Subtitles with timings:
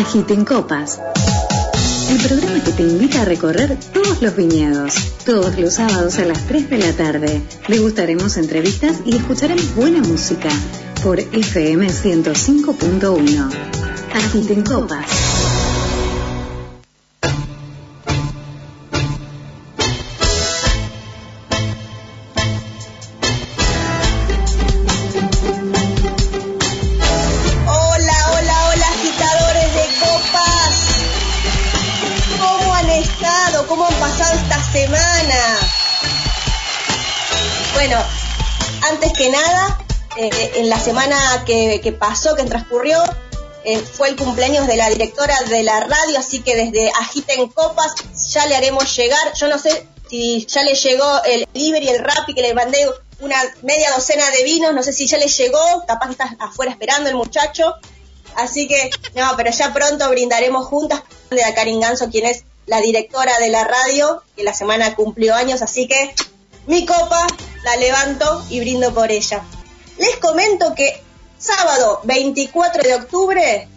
[0.00, 0.98] Agiten Copas.
[2.08, 4.94] El programa que te invita a recorrer todos los viñedos.
[5.26, 7.42] Todos los sábados a las 3 de la tarde.
[7.68, 10.48] Degustaremos entrevistas y escucharemos buena música
[11.04, 13.50] por FM 105.1.
[14.14, 15.29] Agiten Copas.
[41.82, 43.02] Que, pasó, que transcurrió,
[43.64, 47.92] eh, fue el cumpleaños de la directora de la radio, así que desde Agiten Copas
[48.28, 52.28] ya le haremos llegar, yo no sé si ya le llegó el delivery, el rap
[52.28, 52.88] y que le mandé
[53.20, 56.72] una media docena de vinos, no sé si ya le llegó, capaz que está afuera
[56.72, 57.74] esperando el muchacho,
[58.34, 61.02] así que no, pero ya pronto brindaremos juntas.
[61.30, 65.36] De a Karin Ganso, quien es la directora de la radio, que la semana cumplió
[65.36, 66.12] años, así que
[66.66, 67.24] mi copa
[67.62, 69.44] la levanto y brindo por ella.
[69.98, 71.00] Les comento que
[71.40, 73.68] sábado 24 de octubre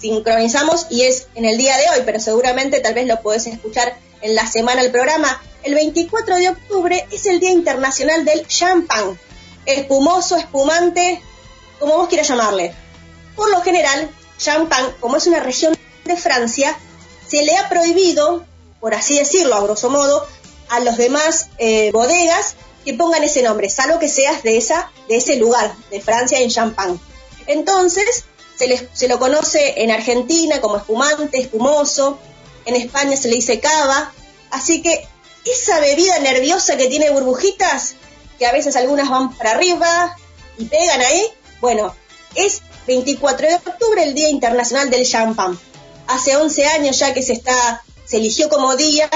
[0.00, 3.96] sincronizamos y es en el día de hoy, pero seguramente tal vez lo podés escuchar
[4.22, 5.42] en la semana el programa.
[5.62, 9.18] El 24 de octubre es el Día Internacional del Champán,
[9.66, 11.20] espumoso, espumante,
[11.78, 12.72] como vos quieras llamarle.
[13.36, 16.74] Por lo general, Champán, como es una región de Francia,
[17.28, 18.44] se le ha prohibido,
[18.80, 20.26] por así decirlo, a grosso modo,
[20.70, 25.74] a los demás eh, bodegas que pongan ese nombre, salvo que seas de, ese lugar,
[25.90, 26.98] de Francia en Champagne.
[27.46, 28.24] Entonces,
[28.56, 32.18] se, les, lo conoce en Argentina como espumante, espumoso,
[32.64, 34.12] en España se le dice cava,
[34.50, 35.06] así que
[35.44, 37.94] esa bebida nerviosa que tiene burbujitas,
[38.38, 40.16] que a veces algunas van para arriba
[40.58, 41.26] y pegan ahí,
[41.60, 41.94] bueno,
[42.34, 45.58] es 24 de octubre el Día Internacional del Champán.
[46.06, 47.40] Hace 11 años ya que se
[48.04, 49.08] se eligió como día,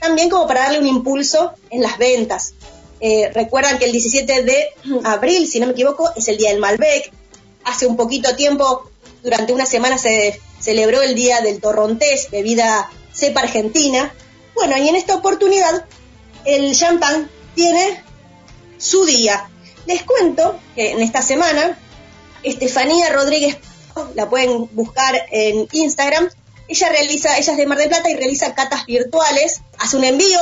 [0.00, 2.54] también como para darle un impulso en las ventas.
[3.00, 4.68] Eh, recuerdan que el 17 de
[5.04, 7.12] abril, si no me equivoco, es el Día del Malbec.
[7.64, 8.90] Hace un poquito tiempo,
[9.22, 14.12] durante una semana, se celebró el Día del Torrontés, bebida cepa argentina.
[14.54, 15.86] Bueno, y en esta oportunidad,
[16.44, 18.02] el champán tiene
[18.78, 19.48] su día.
[19.86, 21.78] Les cuento que en esta semana,
[22.42, 23.58] Estefanía Rodríguez,
[24.14, 26.28] la pueden buscar en Instagram,
[26.68, 30.38] ella realiza, ella es de Mar del Plata y realiza catas virtuales, hace un envío,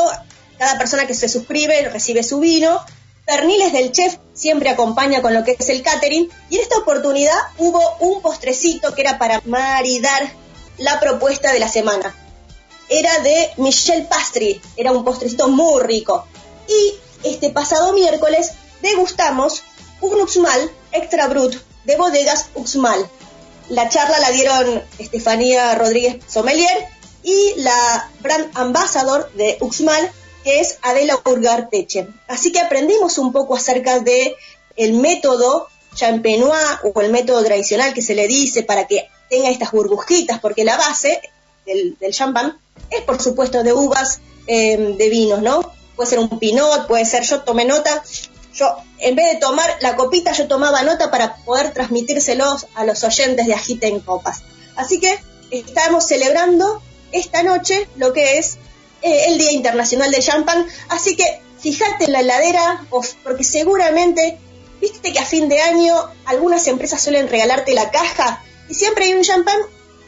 [0.59, 2.81] cada persona que se suscribe recibe su vino.
[3.25, 7.37] Perniles del chef siempre acompaña con lo que es el catering y en esta oportunidad
[7.59, 10.31] hubo un postrecito que era para maridar
[10.79, 12.15] la propuesta de la semana.
[12.89, 16.25] Era de Michelle Pastry, era un postrecito muy rico.
[16.69, 16.95] Y
[17.29, 19.65] este pasado miércoles degustamos
[20.01, 23.09] un Uxmal Extra Brut de bodegas Uxmal.
[23.69, 26.89] La charla la dieron Estefanía Rodríguez Sommelier
[27.23, 30.13] y la brand ambassador de Uxmal,
[30.47, 32.07] que es Adela Urgarteche.
[32.29, 34.37] Así que aprendimos un poco acerca de
[34.77, 39.73] el método champenois o el método tradicional que se le dice para que tenga estas
[39.73, 41.21] burbujitas, porque la base
[41.67, 45.73] del, champán es por supuesto de uvas eh, de vinos, ¿no?
[45.97, 48.05] Puede ser un pinot, puede ser, yo tomé nota,
[48.55, 53.03] yo en vez de tomar la copita, yo tomaba nota para poder transmitírselos a los
[53.03, 54.43] oyentes de Agita en Copas.
[54.77, 55.19] Así que
[55.51, 56.81] estamos celebrando
[57.11, 58.59] esta noche lo que es
[59.07, 60.67] eh, el Día Internacional del Champán.
[60.89, 62.85] Así que fíjate en la heladera,
[63.23, 64.39] porque seguramente,
[64.81, 65.95] viste que a fin de año
[66.25, 69.59] algunas empresas suelen regalarte la caja y siempre hay un champán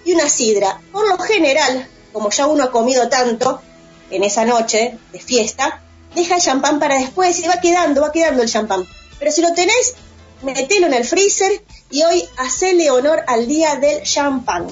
[0.04, 0.80] y una sidra.
[0.90, 3.62] Por lo general, como ya uno ha comido tanto
[4.10, 5.80] en esa noche de fiesta,
[6.16, 8.84] deja el champán para después y va quedando, va quedando el champán.
[9.20, 9.94] Pero si lo tenés,
[10.42, 14.66] metelo en el freezer y hoy hacele honor al día del champán.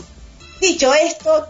[0.60, 1.46] Dicho esto,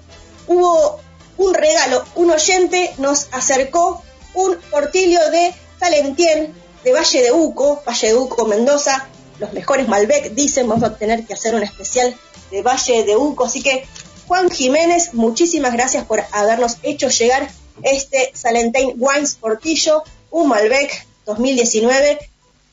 [0.46, 1.00] hubo
[1.38, 4.02] un regalo, un oyente nos acercó
[4.34, 6.54] un portillo de Salentien,
[6.84, 9.08] de Valle de Uco, Valle de Uco, Mendoza,
[9.38, 12.16] los mejores Malbec, dicen, vamos a tener que hacer un especial
[12.50, 13.86] de Valle de Uco, así que
[14.26, 17.48] Juan Jiménez, muchísimas gracias por habernos hecho llegar
[17.82, 22.18] este Salentine Wines Portillo, un Malbec 2019.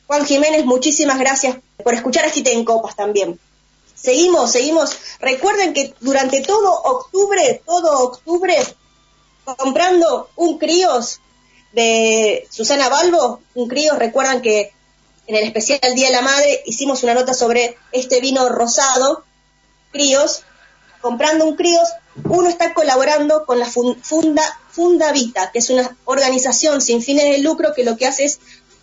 [0.06, 3.38] Juan Jiménez, muchísimas gracias por escuchar aquí en Copas también.
[3.94, 4.96] Seguimos, seguimos.
[5.24, 8.54] Recuerden que durante todo octubre, todo octubre,
[9.56, 11.20] comprando un críos
[11.72, 14.74] de Susana Balbo, un críos, recuerdan que
[15.26, 19.24] en el especial Día de la Madre hicimos una nota sobre este vino rosado,
[19.92, 20.42] críos,
[21.00, 21.88] comprando un críos,
[22.24, 24.42] uno está colaborando con la Funda,
[24.72, 28.40] Funda Vita, que es una organización sin fines de lucro que lo que hace es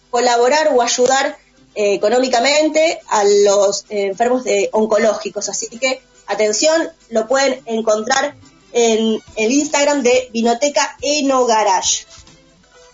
[0.09, 1.37] colaborar o ayudar
[1.75, 5.47] eh, económicamente a los enfermos de oncológicos.
[5.47, 8.35] Así que Atención, lo pueden encontrar
[8.73, 12.05] en el Instagram de Vinoteca Eno Garage.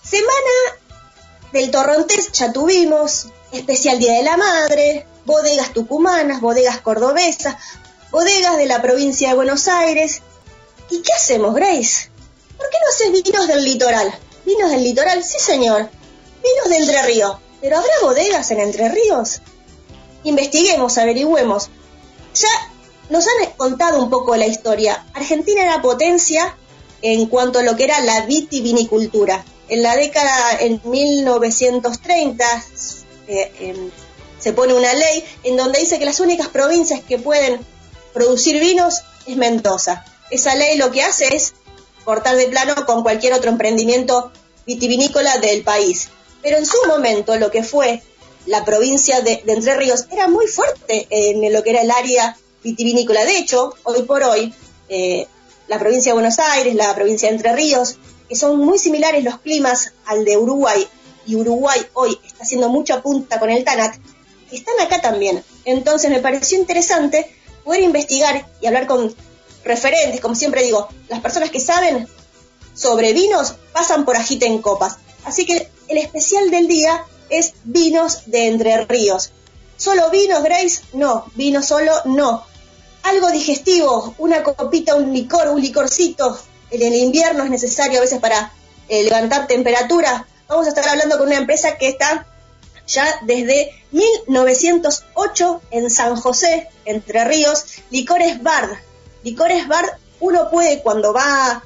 [0.04, 0.80] Semana
[1.52, 7.56] del Torrontés ya tuvimos, especial Día de la Madre, bodegas tucumanas, bodegas cordobesas,
[8.12, 10.22] bodegas de la provincia de Buenos Aires.
[10.90, 12.10] ¿Y qué hacemos, Grace?
[12.58, 14.18] ¿Por qué no haces vinos del litoral?
[14.46, 15.24] ¿Vinos del litoral?
[15.24, 15.90] Sí, señor.
[16.42, 17.38] Vinos de Entre Ríos.
[17.62, 19.42] ¿Pero habrá bodegas en Entre Ríos?
[20.24, 21.70] Investiguemos, averigüemos.
[22.34, 22.48] Ya
[23.10, 25.06] nos han contado un poco la historia.
[25.14, 26.56] Argentina era potencia
[27.02, 29.44] en cuanto a lo que era la vitivinicultura.
[29.70, 32.64] En la década, en 1930,
[33.28, 33.92] eh,
[34.40, 37.66] se pone una ley en donde dice que las únicas provincias que pueden
[38.14, 40.06] producir vinos es Mendoza.
[40.30, 41.54] Esa ley lo que hace es
[42.04, 44.32] cortar de plano con cualquier otro emprendimiento
[44.66, 46.10] vitivinícola del país.
[46.42, 48.02] Pero en su momento lo que fue
[48.46, 53.26] la provincia de, Entre Ríos era muy fuerte en lo que era el área vitivinícola.
[53.26, 54.54] De hecho, hoy por hoy,
[54.90, 55.28] eh,
[55.68, 59.40] la provincia de Buenos Aires, la provincia de Entre Ríos, que son muy similares los
[59.40, 60.88] climas al de Uruguay,
[61.26, 64.00] y Uruguay hoy está haciendo mucha punta con el TANAC,
[64.52, 65.44] están acá también.
[65.66, 69.14] Entonces me pareció interesante poder investigar y hablar con
[69.64, 72.08] referentes, como siempre digo, las personas que saben
[72.74, 74.98] sobre vinos pasan por Agite en Copas.
[75.26, 79.32] Así que el especial del día es vinos de Entre Ríos.
[79.78, 80.82] ¿Solo vinos, Grace?
[80.94, 81.26] No.
[81.36, 81.94] ¿Vino solo?
[82.06, 82.46] No.
[83.04, 86.38] Algo digestivo, una copita, un licor, un licorcito.
[86.72, 88.52] En el invierno es necesario a veces para
[88.90, 90.28] eh, levantar temperatura.
[90.48, 92.26] Vamos a estar hablando con una empresa que está
[92.88, 98.72] ya desde 1908 en San José, Entre Ríos, Licores Bard.
[99.24, 99.90] Licores Bard,
[100.20, 101.64] uno puede cuando va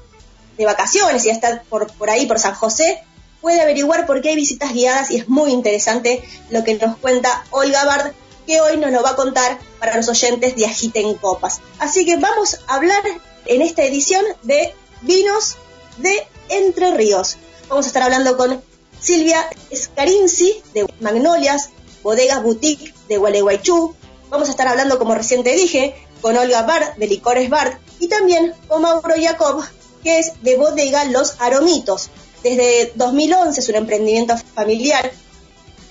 [0.58, 3.04] de vacaciones y está por, por ahí, por San José,
[3.42, 7.44] puede averiguar por qué hay visitas guiadas y es muy interesante lo que nos cuenta
[7.50, 8.14] Olga Bard,
[8.46, 11.62] que hoy nos lo va a contar para los oyentes de Agiten Copas.
[11.80, 13.04] Así que vamos a hablar
[13.46, 15.58] en esta edición de vinos
[15.98, 17.38] de Entre Ríos.
[17.68, 18.62] Vamos a estar hablando con
[19.00, 21.70] Silvia Scarinzi de Magnolias,
[22.04, 23.96] Bodegas Boutique de Gualeguaychú.
[24.30, 28.54] Vamos a estar hablando, como recién dije, con Olga Bard de Licores Bard y también
[28.68, 29.64] con Mauro Jacob,
[30.04, 32.10] que es de Bodega Los Aromitos.
[32.44, 35.12] Desde 2011 es un emprendimiento familiar.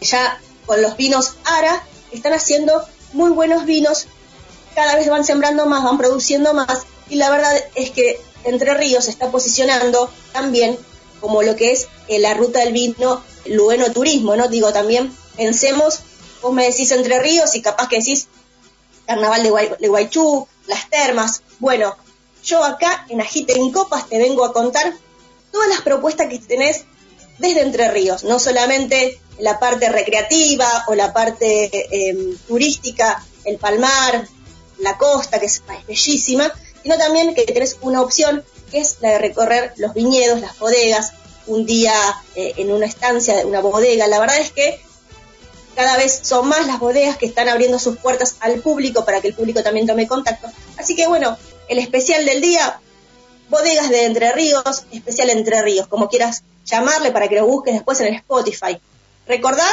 [0.00, 4.06] Ya con los vinos Ara están haciendo muy buenos vinos.
[4.74, 6.82] Cada vez van sembrando más, van produciendo más.
[7.08, 10.78] Y la verdad es que Entre Ríos se está posicionando también
[11.20, 14.48] como lo que es eh, la ruta del vino, Lueno Turismo, ¿no?
[14.48, 16.00] Digo, también pensemos,
[16.40, 18.28] vos me decís Entre Ríos y capaz que decís
[19.06, 21.42] Carnaval de, de Guaychú, las termas.
[21.58, 21.96] Bueno,
[22.44, 24.94] yo acá en Agite en Copas te vengo a contar
[25.50, 26.84] todas las propuestas que tenés
[27.38, 34.26] desde Entre Ríos, no solamente la parte recreativa o la parte em, turística, el palmar,
[34.78, 36.52] la costa, que es, bellísima,
[36.82, 41.12] sino también que tenés una opción que es la de recorrer los viñedos, las bodegas,
[41.46, 41.94] un día
[42.36, 44.06] eh, en una estancia una bodega.
[44.06, 44.80] La verdad es que
[45.74, 49.28] cada vez son más las bodegas que están abriendo sus puertas al público para que
[49.28, 50.48] el público también tome contacto.
[50.76, 51.36] Así que bueno,
[51.68, 52.80] el especial del día,
[53.50, 58.00] bodegas de Entre Ríos, especial Entre Ríos, como quieras llamarle para que lo busques después
[58.00, 58.80] en el Spotify.
[59.26, 59.66] Recordá,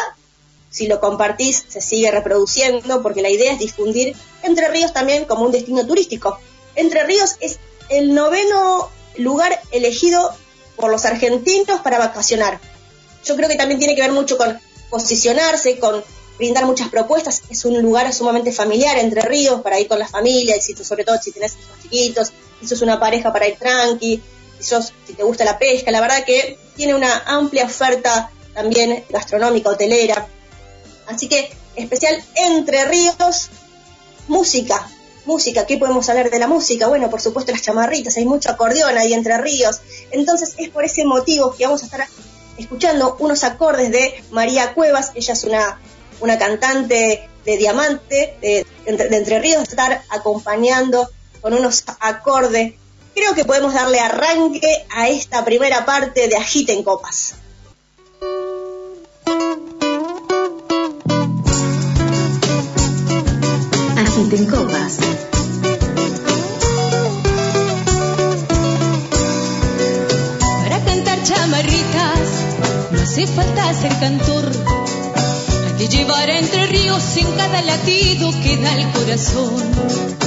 [0.69, 5.45] si lo compartís, se sigue reproduciendo porque la idea es difundir Entre Ríos también como
[5.45, 6.39] un destino turístico.
[6.75, 7.59] Entre Ríos es
[7.89, 10.35] el noveno lugar elegido
[10.75, 12.59] por los argentinos para vacacionar.
[13.23, 14.59] Yo creo que también tiene que ver mucho con
[14.89, 16.03] posicionarse, con
[16.37, 17.41] brindar muchas propuestas.
[17.49, 21.31] Es un lugar sumamente familiar, Entre Ríos, para ir con la familia, sobre todo si
[21.31, 24.21] tenés hijos chiquitos, si sos una pareja para ir tranqui,
[24.59, 25.91] si, si te gusta la pesca.
[25.91, 30.27] La verdad que tiene una amplia oferta también gastronómica, hotelera.
[31.07, 33.49] Así que especial Entre Ríos,
[34.27, 34.87] música,
[35.27, 36.87] música, ¿qué podemos hablar de la música?
[36.87, 39.81] Bueno, por supuesto las chamarritas, hay mucho acordeón ahí entre ríos.
[40.11, 42.07] Entonces es por ese motivo que vamos a estar
[42.57, 45.79] escuchando unos acordes de María Cuevas, ella es una,
[46.21, 52.73] una cantante de diamante de, Entre Ríos, estar acompañando con unos acordes.
[53.13, 57.35] Creo que podemos darle arranque a esta primera parte de Agite en Copas.
[63.97, 64.97] Agite en Copas
[73.17, 74.45] hace falta ser cantor.
[75.65, 80.26] Hay que llevar entre ríos en cada latido que da el corazón.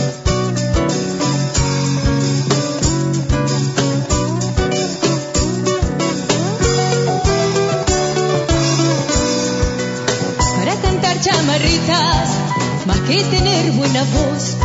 [11.61, 14.57] Chamarritas, más que tener buena voz,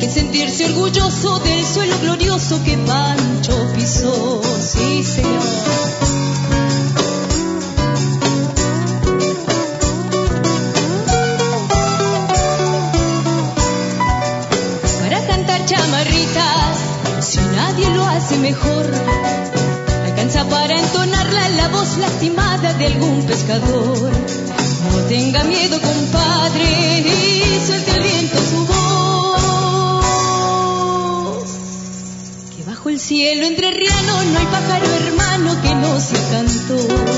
[0.00, 4.40] hay siente orgulloso del suelo glorioso que Pancho pisó.
[4.60, 5.42] Sí, señor.
[15.00, 16.78] Para cantar chamarritas,
[17.20, 18.86] si nadie lo hace mejor,
[20.04, 24.12] alcanza para entonarla la voz lastimada de algún pescador.
[24.88, 28.80] No tenga miedo, compadre, y suelte el viento su voz.
[32.56, 37.09] Que bajo el cielo entre riano no hay pájaro hermano que no se cantó.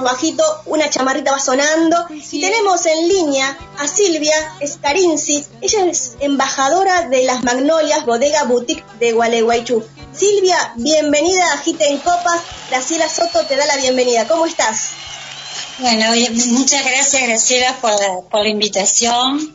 [0.00, 2.06] Los bajitos, una chamarrita va sonando.
[2.10, 4.34] Y tenemos en línea a Silvia
[4.66, 5.44] Scarinzi.
[5.60, 9.84] Ella es embajadora de las Magnolias Bodega Boutique de Gualeguaychú.
[10.12, 12.40] Silvia, bienvenida a Agita en Copas.
[12.70, 14.26] Graciela Soto te da la bienvenida.
[14.26, 14.90] ¿Cómo estás?
[15.78, 16.06] Bueno,
[16.48, 19.54] muchas gracias Graciela por la, por la invitación.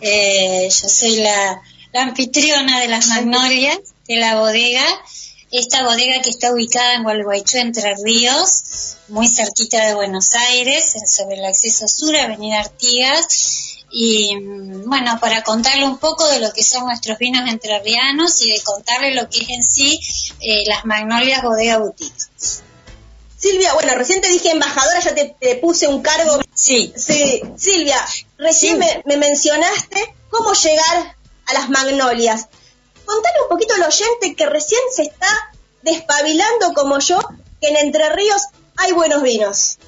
[0.00, 1.62] Eh, yo soy la,
[1.92, 4.84] la anfitriona de las Magnolias, de la bodega.
[5.56, 11.36] Esta bodega que está ubicada en Gualeguaychú, Entre Ríos, muy cerquita de Buenos Aires, sobre
[11.36, 13.76] el acceso sur, Avenida Artigas.
[13.88, 18.50] Y mm, bueno, para contarle un poco de lo que son nuestros vinos entrerrianos y
[18.50, 20.00] de contarle lo que es en sí
[20.40, 22.18] eh, las Magnolias Bodega Boutique.
[23.38, 26.40] Silvia, bueno, recién te dije embajadora, ya te, te puse un cargo.
[26.52, 28.04] Sí, Sí, Silvia,
[28.38, 28.78] recién Sí.
[28.78, 32.48] me, me mencionaste cómo llegar a las magnolias.
[33.04, 35.28] Contale un poquito al oyente que recién se está
[35.82, 37.20] despabilando como yo,
[37.60, 38.42] que en Entre Ríos
[38.76, 39.78] hay buenos vinos.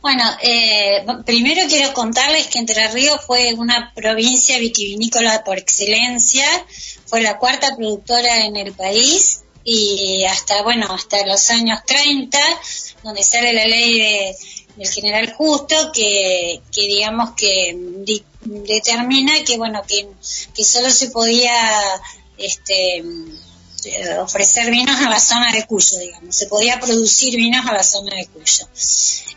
[0.00, 6.46] Bueno, eh, primero quiero contarles que Entre Ríos fue una provincia vitivinícola por excelencia,
[7.06, 12.38] fue la cuarta productora en el país y hasta, bueno, hasta los años 30,
[13.02, 14.36] donde sale la ley de-
[14.76, 17.76] del general Justo, que, que digamos que
[18.44, 20.08] determina que, bueno, que,
[20.54, 21.52] que solo se podía,
[22.38, 23.02] este,
[24.20, 28.14] ofrecer vinos a la zona de Cuyo, digamos, se podía producir vinos a la zona
[28.16, 28.68] de Cuyo.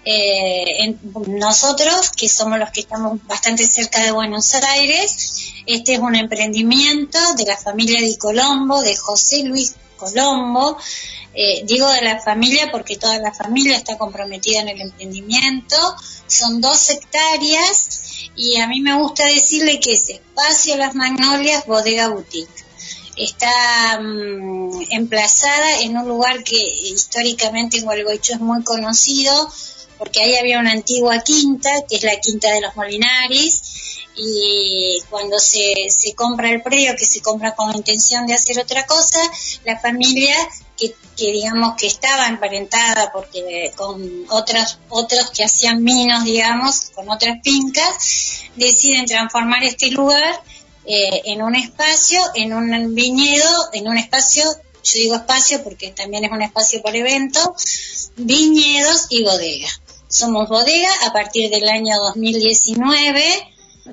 [0.05, 0.95] Eh,
[1.27, 7.19] nosotros, que somos los que estamos bastante cerca de Buenos Aires, este es un emprendimiento
[7.35, 10.77] de la familia Di Colombo, de José Luis Colombo.
[11.33, 15.77] Eh, digo de la familia porque toda la familia está comprometida en el emprendimiento.
[16.27, 22.07] Son dos hectáreas y a mí me gusta decirle que es Espacio Las Magnolias Bodega
[22.07, 22.68] Boutique
[23.19, 29.51] está mm, emplazada en un lugar que históricamente en Gualeguaychú es muy conocido,
[29.97, 33.61] porque ahí había una antigua quinta, que es la quinta de los Molinaris,
[34.15, 38.59] y cuando se, se compra el predio, que se compra con la intención de hacer
[38.59, 39.19] otra cosa,
[39.65, 40.35] la familia
[40.77, 47.09] que, que digamos que estaba emparentada porque con otros otros que hacían vinos, digamos, con
[47.09, 50.41] otras fincas, deciden transformar este lugar
[50.85, 54.43] eh, en un espacio, en un viñedo, en un espacio,
[54.83, 57.55] yo digo espacio porque también es un espacio por evento,
[58.15, 59.67] viñedos y bodega.
[60.07, 63.23] Somos bodega a partir del año 2019.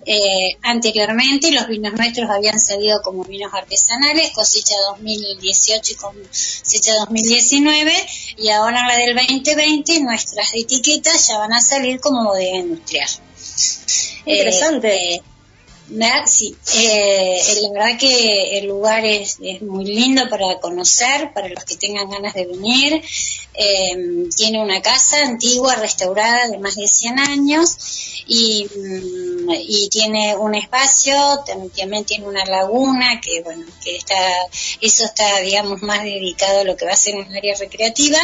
[0.04, 7.92] eh, anteriormente los vinos nuestros habían salido como vinos artesanales, cosecha 2018 y cosecha 2019,
[8.38, 13.08] y ahora en la del 2020 nuestras etiquetas ya van a salir como bodega industrial.
[14.26, 14.94] Interesante.
[14.94, 15.22] Eh, eh.
[16.26, 21.76] Sí, eh, la verdad que el lugar es, muy lindo para conocer, para los que
[21.76, 23.02] tengan ganas de venir.
[23.54, 27.76] Eh, tiene una casa antigua, restaurada, de más de 100 años
[28.26, 31.14] y, mm, y tiene un espacio,
[31.46, 34.14] tam- también tiene una laguna que, bueno, que está,
[34.80, 38.18] eso está, digamos, más dedicado a lo que va a ser un área recreativa.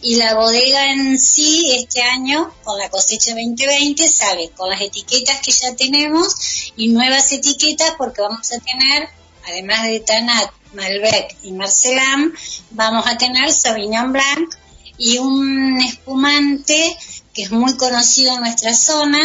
[0.00, 5.40] Y la bodega en sí, este año, con la cosecha 2020, sale con las etiquetas
[5.40, 9.08] que ya tenemos y nuevas etiquetas porque vamos a tener,
[9.46, 12.32] además de Tanat, Malbec y Marcelam,
[12.70, 14.54] vamos a tener Sauvignon Blanc
[14.98, 16.96] y un espumante
[17.32, 19.18] que es muy conocido en nuestra zona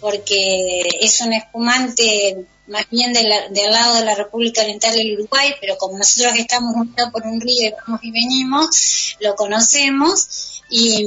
[0.00, 5.14] porque es un espumante más bien de la- del lado de la República Oriental del
[5.14, 10.62] Uruguay, pero como nosotros estamos unidos por un río y vamos y venimos, lo conocemos
[10.70, 11.04] y,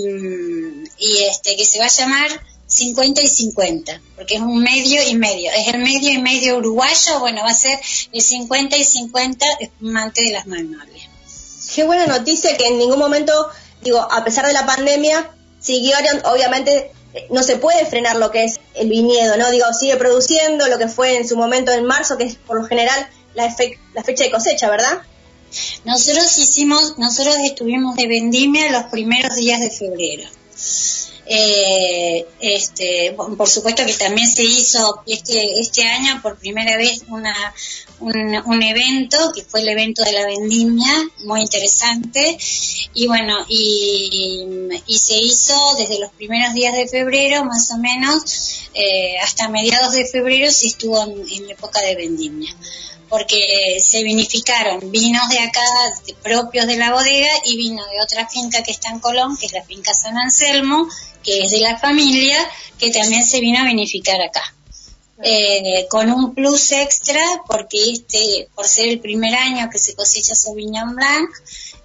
[1.29, 2.29] este que se va a llamar
[2.67, 5.49] 50 y 50, porque es un medio y medio.
[5.51, 7.79] Es el medio y medio uruguayo, bueno, va a ser
[8.11, 11.09] el 50 y 50 espumante de las magnolias.
[11.73, 13.33] Qué buena noticia que en ningún momento,
[13.81, 16.91] digo, a pesar de la pandemia, siguieron, obviamente,
[17.29, 19.49] no se puede frenar lo que es el viñedo, ¿no?
[19.49, 22.67] Digo, sigue produciendo lo que fue en su momento en marzo, que es por lo
[22.67, 23.53] general la,
[23.93, 25.01] la fecha de cosecha, ¿verdad?
[25.85, 30.29] Nosotros hicimos, nosotros estuvimos de vendimia los primeros días de febrero.
[31.29, 37.35] Eh, este, por supuesto que también se hizo este, este año por primera vez una,
[37.99, 40.93] un, evento, que fue el evento de la vendimia,
[41.25, 42.37] muy interesante,
[42.93, 44.45] y bueno, y,
[44.97, 50.05] se hizo desde los primeros días de febrero, más o menos, eh, hasta mediados de
[50.05, 52.55] febrero se estuvo en, época de vendimia
[53.09, 55.61] porque se vinificaron vinos de acá
[56.21, 59.53] propios de la bodega y vino de otra finca que está en Colón, que es
[59.53, 60.87] la finca San Anselmo,
[61.23, 62.37] que es de la familia,
[62.77, 64.53] que también se vino a vinificar acá.
[65.23, 70.35] Eh, con un plus extra, porque este, por ser el primer año que se cosecha
[70.35, 71.29] Sauvignon Blanc,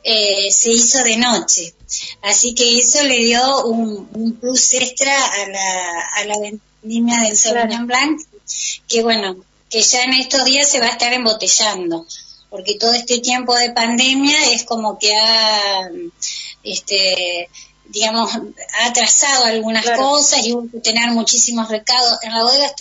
[0.04, 1.74] eh, se hizo de noche.
[2.22, 7.86] Así que eso le dio un, plus extra a la, a la vendimia del Sauvignon
[7.86, 8.20] Blanc,
[8.86, 12.06] que bueno, que ya en estos días se va a estar embotellando,
[12.50, 15.88] porque todo este tiempo de pandemia es como que ha,
[16.62, 17.48] este,
[17.86, 18.30] digamos,
[18.78, 22.18] ha atrasado algunas cosas y hubo que tener muchísimos recados.
[22.22, 22.74] En la bodega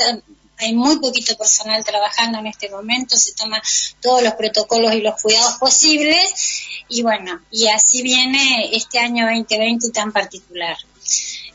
[0.58, 3.62] hay muy poquito personal trabajando en este momento, se toman
[4.02, 9.92] todos los protocolos y los cuidados posibles y bueno, y así viene este año 2020
[9.92, 10.76] tan particular.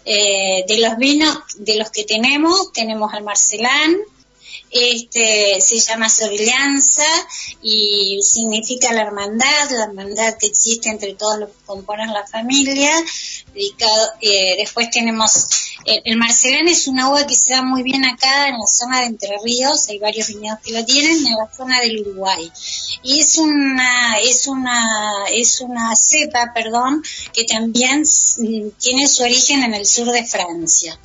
[0.06, 3.96] Eh, de los vinos, de los que tenemos, tenemos al Marcelán,
[4.70, 7.04] este se llama Sobrianza
[7.62, 12.90] y significa la hermandad, la hermandad que existe entre todos los que componen la familia.
[14.20, 15.46] Eh, después tenemos
[15.86, 19.06] el, Marcelán es una uva que se da muy bien acá en la zona de
[19.06, 22.50] Entre Ríos, hay varios viñedos que lo tienen, en la zona del Uruguay.
[23.02, 24.82] Y es una, es una,
[25.32, 28.02] es una cepa, perdón, que también
[28.80, 30.98] tiene su origen en el sur de Francia.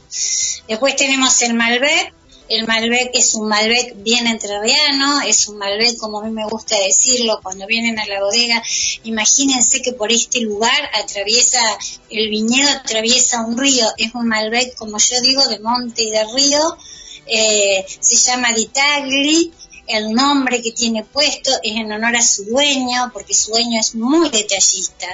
[0.68, 2.14] Después tenemos el Malbec,
[2.52, 6.78] el Malbec es un Malbec bien entrerriano, es un Malbec como a mí me gusta
[6.78, 8.62] decirlo, cuando vienen a la bodega,
[9.04, 11.62] imagínense que por este lugar atraviesa,
[12.10, 16.26] el viñedo atraviesa un río, es un Malbec como yo digo, de monte y de
[16.36, 16.78] río,
[17.26, 19.54] eh, se llama Ditagli,
[19.88, 23.96] el nombre que tiene puesto es en honor a su dueño, porque su dueño es
[23.96, 25.08] muy detallista.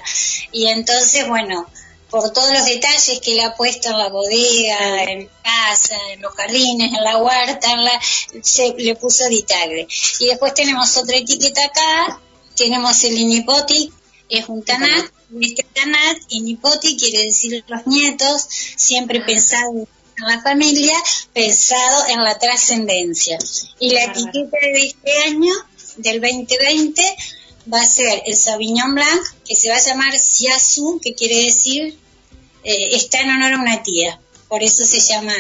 [0.51, 1.67] Y entonces, bueno,
[2.09, 6.33] por todos los detalles que le ha puesto en la bodega, en casa, en los
[6.33, 7.69] jardines, en la huerta,
[8.41, 9.87] se le puso Ditagre.
[10.19, 12.21] Y después tenemos otra etiqueta acá,
[12.55, 13.91] tenemos el Inipoti,
[14.29, 19.87] es un tanat, este tanat, Inipoti quiere decir los nietos, siempre pensado en
[20.25, 20.97] la familia,
[21.33, 23.37] pensado en la trascendencia.
[23.79, 25.53] Y la etiqueta de este año,
[25.97, 27.17] del 2020,
[27.71, 31.97] va a ser el Sauvignon Blanc, que se va a llamar Siasu, que quiere decir,
[32.63, 34.19] eh, está en honor a una tía.
[34.47, 35.33] Por eso se llama,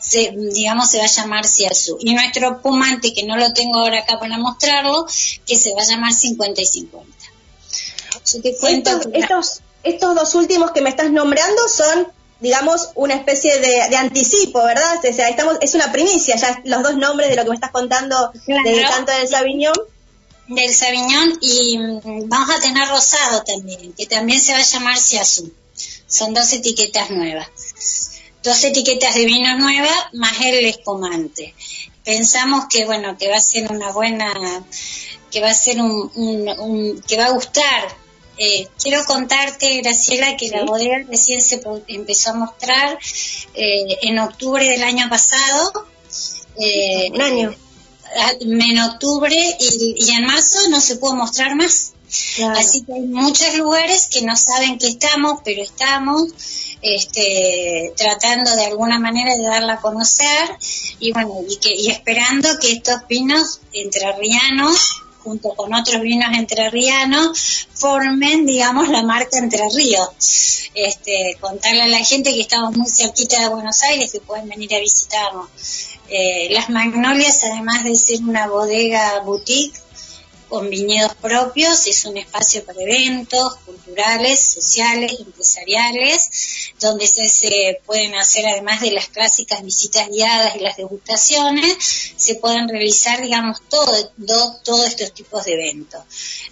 [0.00, 1.98] se, digamos, se va a llamar Siasu.
[2.00, 5.06] Y nuestro pumante, que no lo tengo ahora acá para mostrarlo,
[5.46, 7.08] que se va a llamar 50 y 50.
[8.32, 13.58] Yo te cuento estos, estos, dos últimos que me estás nombrando son digamos, una especie
[13.60, 14.98] de, anticipo, ¿verdad?
[14.98, 17.70] O sea, estamos, es una primicia, ya los dos nombres de lo que me estás
[17.70, 19.74] contando del canto del Sauvignon
[20.48, 24.98] del Sauvignon y mm, vamos a tener rosado también, que también se va a llamar
[24.98, 25.52] Siasu.
[26.06, 27.48] Son dos etiquetas nuevas.
[28.42, 31.54] Dos etiquetas de vino nueva más el espumante.
[32.04, 34.32] Pensamos que bueno, que va a ser una buena,
[35.32, 37.96] que va a ser un, que va a gustar.
[38.38, 42.98] Eh, quiero contarte, Graciela, que la bodega recién se empezó a mostrar
[43.54, 45.88] eh, en octubre del año pasado.
[46.58, 47.54] Eh, un año
[48.40, 51.92] en octubre y, en marzo no se pudo mostrar más.
[52.56, 56.28] Así que hay muchos lugares que no saben que estamos, pero estamos
[56.82, 60.56] este, tratando de alguna manera de darla a conocer
[61.00, 67.66] y bueno, y, que, y esperando que estos vinos entrerrianos junto con otros vinos entrerrianos,
[67.74, 70.70] formen, digamos, la marca Entre Ríos.
[70.72, 74.72] Este, contarle a la gente que estamos muy cerquita de Buenos Aires, que pueden venir
[74.74, 75.48] a visitarnos.
[76.08, 79.76] Eh, las Magnolias, además de ser una bodega boutique,
[80.48, 88.46] con viñedos propios, es un espacio para eventos culturales, sociales, empresariales, donde se, pueden hacer,
[88.46, 91.76] además de las clásicas visitas guiadas y las degustaciones,
[92.16, 94.12] se pueden realizar, digamos, todo,
[94.64, 96.02] todos estos tipos de eventos.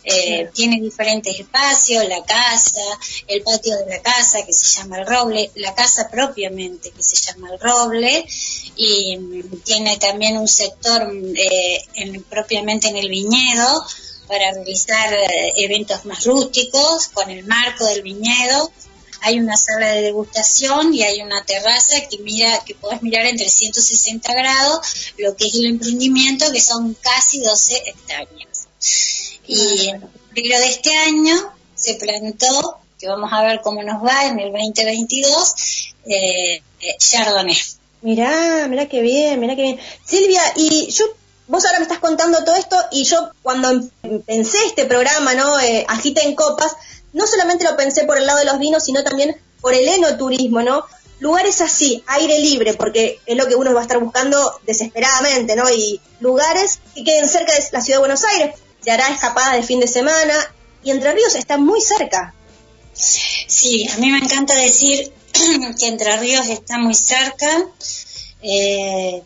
[0.04, 2.80] Eh, tiene diferentes espacios, la casa,
[3.26, 7.16] el patio de la casa que se llama el roble, la casa propiamente que se
[7.16, 8.26] llama el roble,
[8.76, 9.18] y
[9.64, 11.84] tiene también un sector eh,
[12.28, 13.84] propiamente en el viñedo,
[14.26, 18.70] para realizar eh, eventos más rústicos con el marco del viñedo.
[19.20, 23.36] Hay una sala de degustación y hay una terraza que mira que puedes mirar en
[23.36, 28.68] 360 grados lo que es el emprendimiento, que son casi 12 hectáreas.
[29.46, 30.02] Y en
[30.34, 31.34] febrero de este año
[31.74, 37.56] se plantó, que vamos a ver cómo nos va en el 2022, eh, eh, Chardonnay.
[38.02, 39.80] Mirá, mirá qué bien, mirá qué bien.
[40.04, 41.06] Silvia, y yo
[41.46, 45.58] vos ahora me estás contando todo esto y yo cuando em, pensé este programa, ¿no?
[45.60, 46.72] Eh, Agita en Copas,
[47.12, 50.62] no solamente lo pensé por el lado de los vinos, sino también por el enoturismo,
[50.62, 50.84] ¿no?
[51.20, 55.70] Lugares así, aire libre, porque es lo que uno va a estar buscando desesperadamente, ¿no?
[55.70, 59.62] Y lugares que queden cerca de la ciudad de Buenos Aires, se hará escapada de
[59.62, 60.34] fin de semana,
[60.82, 62.34] y Entre Ríos está muy cerca.
[62.92, 65.12] Sí, a mí me encanta decir
[65.78, 67.66] que Entre Ríos está muy cerca.
[68.42, 69.22] Eh,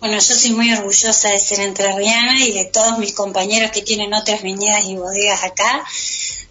[0.00, 4.14] bueno, yo soy muy orgullosa de ser entrerriana y de todos mis compañeros que tienen
[4.14, 5.84] otras viñedas y bodegas acá,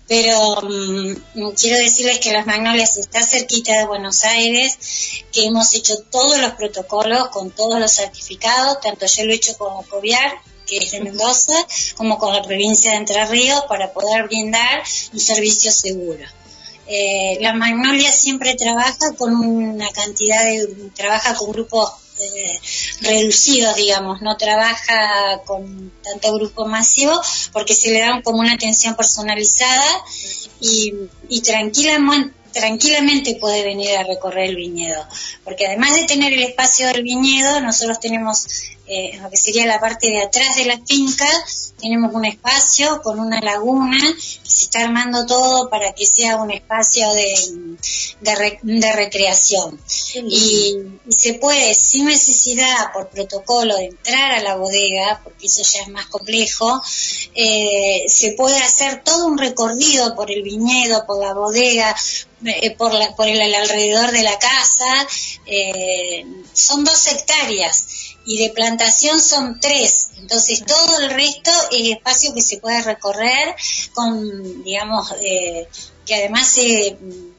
[0.07, 4.77] pero mm, quiero decirles que Las Magnolias está cerquita de Buenos Aires,
[5.31, 9.57] que hemos hecho todos los protocolos con todos los certificados, tanto yo lo he hecho
[9.57, 11.55] con Coviar, que es de Mendoza,
[11.95, 14.83] como con la provincia de Entre Ríos, para poder brindar
[15.13, 16.25] un servicio seguro.
[16.87, 22.59] Eh, Las Magnolias siempre trabaja con una cantidad de, trabaja con grupos eh,
[23.01, 27.19] reducidos, digamos, no trabaja con tanto grupo masivo
[27.51, 30.03] porque se le da como una atención personalizada
[30.59, 30.93] y,
[31.29, 35.05] y tranquilamente tranquilamente puede venir a recorrer el viñedo,
[35.43, 38.47] porque además de tener el espacio del viñedo, nosotros tenemos
[38.89, 41.27] eh, lo que sería la parte de atrás de la finca,
[41.81, 46.51] tenemos un espacio con una laguna que se está armando todo para que sea un
[46.51, 47.77] espacio de,
[48.21, 49.77] de, recreación.
[50.29, 50.77] Y,
[51.09, 55.89] se puede, sin necesidad por protocolo de entrar a la bodega, porque eso ya es
[55.89, 56.81] más complejo,
[57.35, 61.93] eh, se puede hacer todo un recorrido por el viñedo, por la bodega,
[62.45, 65.07] eh, por, la, por el, alrededor de la casa.
[66.53, 67.85] son dos hectáreas
[68.27, 70.09] y de plantación son tres.
[70.17, 73.55] Entonces todo el resto es espacio que se puede recorrer
[73.93, 75.67] con, digamos, eh,
[76.05, 76.97] que además eh,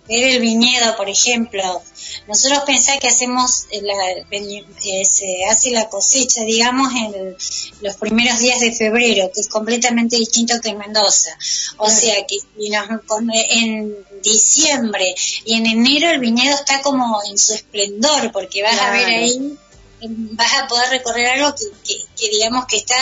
[0.09, 1.83] ver el viñedo, por ejemplo,
[2.27, 7.37] nosotros pensamos que hacemos la, eh, se hace la cosecha, digamos, en
[7.83, 11.37] los primeros días de febrero, que es completamente distinto que en Mendoza.
[11.77, 18.33] O sea que en diciembre y en enero el viñedo está como en su esplendor,
[18.33, 19.59] porque vas a ver ahí
[20.01, 22.97] vas a poder recorrer algo que, digamos que está,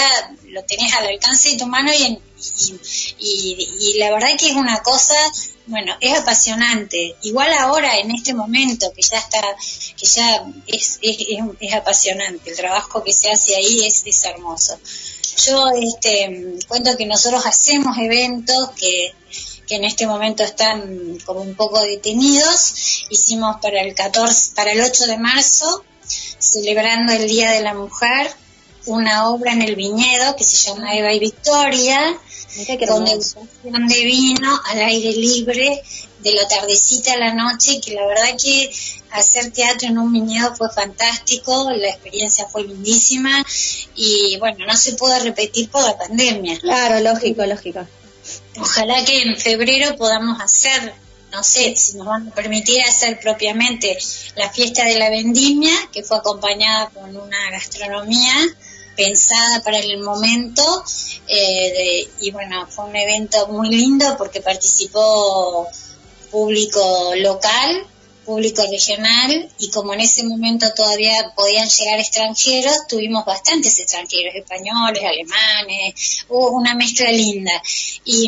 [0.49, 2.19] lo tenés al alcance de tu mano y,
[3.19, 5.15] y, la verdad que es una cosa,
[5.67, 7.17] bueno, es apasionante.
[7.23, 9.43] Igual ahora, en este momento, que ya está,
[9.97, 11.17] que ya es, es,
[11.61, 14.79] es, apasionante, el trabajo que se hace ahí es, es hermoso.
[15.45, 19.15] Yo este, cuento que nosotros hacemos eventos que
[19.67, 23.05] que en este momento están como un poco detenidos.
[23.11, 28.31] Hicimos para el 14, para el 8 de marzo celebrando el Día de la Mujer,
[28.87, 32.19] una obra en el viñedo que se llama Eva y Victoria,
[32.89, 35.83] con degustación de vino al aire libre
[36.21, 38.71] de la tardecita a la noche, que la verdad que
[39.11, 43.45] hacer teatro en un viñedo fue fantástico, la experiencia fue lindísima
[43.95, 46.59] y bueno, no se puede repetir por la pandemia.
[46.61, 47.87] Claro, lógico, lógico.
[48.59, 50.95] Ojalá que en febrero podamos hacer
[51.37, 53.99] no sé si nos van a permitir hacer propiamente
[54.37, 58.33] la fiesta de la vendimia, que fue acompañada con una gastronomía
[58.97, 60.63] pensada para el momento
[61.29, 65.69] eh, y bueno, fue un evento muy lindo porque participó
[66.31, 67.87] público local
[68.27, 75.03] público regional y como en ese momento todavía podían llegar extranjeros, tuvimos bastantes extranjeros, españoles,
[75.05, 77.53] alemanes, hubo una mezcla linda.
[78.05, 78.27] Y,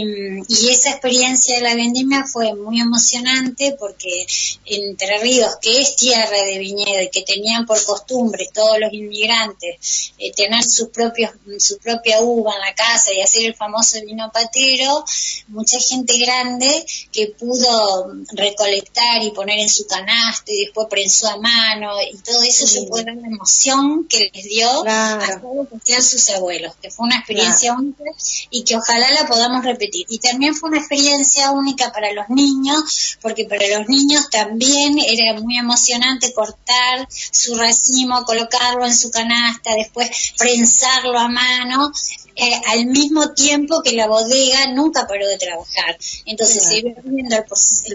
[0.68, 4.26] esa experiencia de la vendimia fue muy emocionante porque
[4.66, 10.12] Entre Ríos, que es tierra de viñedo y que tenían por costumbre todos los inmigrantes
[10.18, 14.30] eh, tener sus propios, su propia uva en la casa y hacer el famoso vino
[14.32, 15.04] patero,
[15.48, 21.38] mucha gente grande que pudo recolectar y poner en su canasto y después prensó a
[21.38, 25.68] mano y todo eso se puede ver la emoción que les dio a todos
[26.04, 28.04] sus abuelos, que fue una experiencia única
[28.50, 30.06] y que ojalá la podamos repetir.
[30.08, 35.40] Y también fue una experiencia única para los niños, porque para los niños también era
[35.40, 41.92] muy emocionante cortar su racimo, colocarlo en su canasta, después prensarlo a mano
[42.40, 45.98] eh, al mismo tiempo que la bodega nunca paró de trabajar.
[46.24, 47.44] Entonces se iba viendo el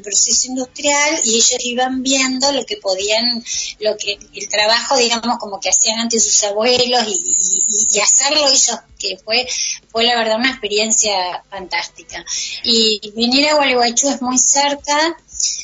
[0.01, 3.41] proceso, industrial y ellos iban viendo lo que podían,
[3.79, 9.17] lo que el trabajo, digamos, como que hacían antes sus abuelos y, hacerlo ellos, que
[9.23, 9.47] fue,
[9.89, 12.25] fue la verdad una experiencia fantástica.
[12.63, 15.17] Y venir a Gualeguaychú es muy cerca,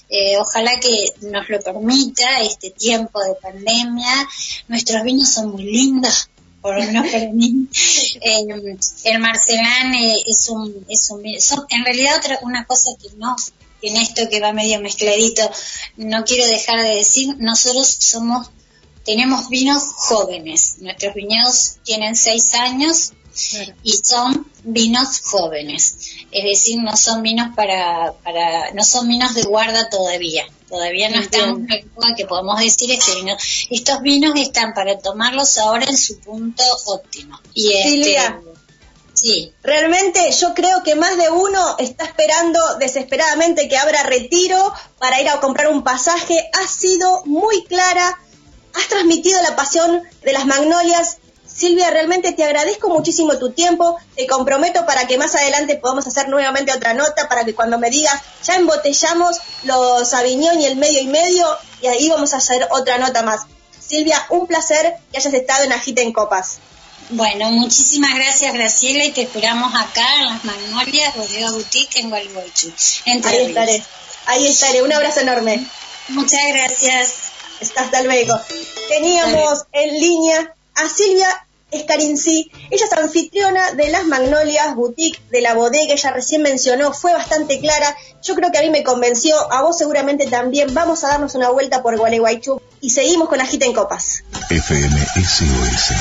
[0.07, 4.25] eh, ojalá que nos lo permita este tiempo de pandemia.
[4.69, 6.29] Nuestros vinos son muy lindos,
[6.61, 7.67] por no para mí.
[9.03, 13.35] el Marcelán eh, es un, es un en realidad otra una cosa que no
[13.81, 15.49] en esto que va medio mezcladito
[15.97, 18.49] no quiero dejar de decir nosotros somos
[19.05, 20.75] tenemos vinos jóvenes.
[20.81, 23.13] Nuestros viñedos tienen seis años
[23.81, 25.97] y son vinos jóvenes.
[26.31, 31.19] Es decir no son vinos para para no son vinos de guarda todavía Todavía no
[31.19, 33.35] estamos en que podemos decir este vino.
[33.69, 37.39] Estos vinos están para tomarlos ahora en su punto óptimo.
[37.53, 38.17] Y este,
[39.19, 39.53] Sí.
[39.63, 45.27] Realmente yo creo que más de uno está esperando desesperadamente que abra retiro para ir
[45.27, 46.49] a comprar un pasaje.
[46.53, 48.17] Has sido muy clara,
[48.73, 51.17] has transmitido la pasión de las magnolias
[51.59, 56.29] Silvia, realmente te agradezco muchísimo tu tiempo, te comprometo para que más adelante podamos hacer
[56.29, 61.01] nuevamente otra nota, para que cuando me digas, ya embotellamos los Aviñón y el medio
[61.01, 61.45] y medio,
[61.81, 63.41] y ahí vamos a hacer otra nota más.
[63.77, 66.59] Silvia, un placer que hayas estado en Agita en Copas.
[67.09, 72.71] Bueno, muchísimas gracias Graciela y te esperamos acá en las Magnolias Bodega Boutique en Gualeguaychú.
[73.05, 73.83] Ahí estaré,
[74.27, 75.67] ahí estaré, un abrazo enorme.
[76.07, 77.13] Muchas gracias.
[77.75, 78.39] Hasta luego.
[78.87, 82.51] Teníamos en línea a Silvia Escarinci.
[82.71, 87.59] Ella es anfitriona de Las Magnolias Boutique de la bodega, ella recién mencionó, fue bastante
[87.59, 87.95] clara.
[88.23, 90.73] Yo creo que a mí me convenció, a vos seguramente también.
[90.73, 94.23] Vamos a darnos una vuelta por Gualeguaychú y seguimos con Agita en Copas.
[94.49, 95.93] FM SOS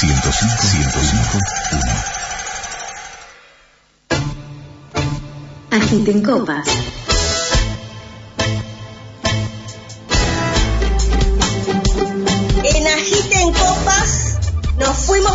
[0.00, 2.24] 105 105
[5.70, 6.68] Agita en Copas.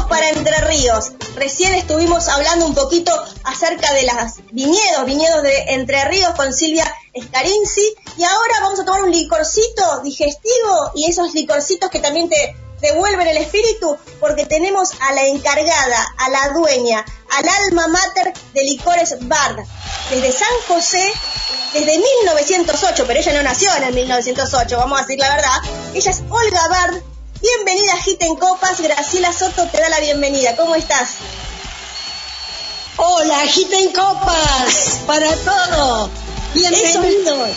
[0.07, 1.11] Para Entre Ríos.
[1.35, 3.11] Recién estuvimos hablando un poquito
[3.43, 6.85] acerca de las viñedos, viñedos de Entre Ríos con Silvia
[7.19, 7.95] Scarinzi.
[8.17, 13.27] Y ahora vamos a tomar un licorcito digestivo y esos licorcitos que también te devuelven
[13.27, 19.15] el espíritu porque tenemos a la encargada, a la dueña, al alma mater de Licores
[19.21, 19.59] Bard.
[20.09, 21.13] Desde San José,
[21.73, 25.61] desde 1908, pero ella no nació en el 1908, vamos a decir la verdad.
[25.93, 27.03] Ella es Olga Bard,
[27.41, 30.57] Bienvenida a Gita en Copas, Graciela Soto te da la bienvenida.
[30.57, 31.11] ¿Cómo estás?
[32.97, 36.09] Hola, Gita en Copas, para todos.
[36.53, 37.49] Bienvenidos.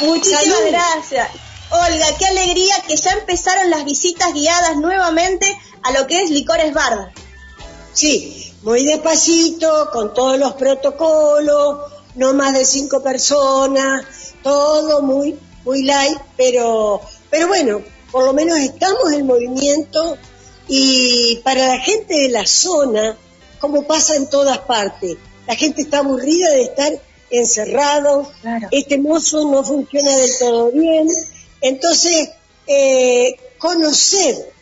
[0.00, 1.28] Muchísimas gracias.
[1.70, 6.74] Olga, qué alegría que ya empezaron las visitas guiadas nuevamente a lo que es Licores
[6.74, 7.10] Barda.
[7.94, 14.04] Sí, muy despacito, con todos los protocolos, no más de cinco personas,
[14.42, 17.00] todo muy, muy light, pero,
[17.30, 20.16] pero bueno, por lo menos estamos en movimiento
[20.68, 23.16] y para la gente de la zona,
[23.58, 26.92] como pasa en todas partes, la gente está aburrida de estar
[27.30, 28.30] encerrado,
[28.70, 31.08] este mozo no funciona del todo bien,
[31.60, 32.30] entonces
[32.66, 34.52] eh, conocer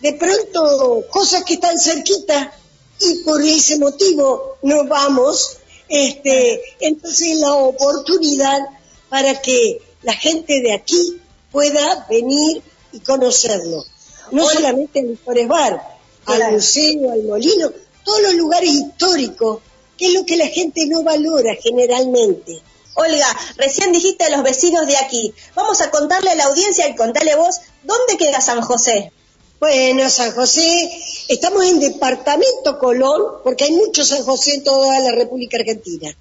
[0.00, 2.52] de pronto cosas que están cerquita
[3.00, 8.60] y por ese motivo no vamos, este, entonces la oportunidad
[9.08, 12.62] para que la gente de aquí pueda venir
[12.94, 13.84] y conocerlo.
[14.30, 17.70] No solamente el Licores Bar, al museo, al molino,
[18.04, 19.60] todos los lugares históricos,
[19.98, 22.62] que es lo que la gente no valora generalmente.
[22.94, 23.26] Olga,
[23.56, 25.34] recién dijiste a los vecinos de aquí.
[25.54, 29.12] Vamos a contarle a la audiencia y contarle vos, ¿dónde queda San José?
[29.58, 30.90] Bueno, San José,
[31.28, 36.14] estamos en Departamento Colón, porque hay muchos San José en toda la República Argentina.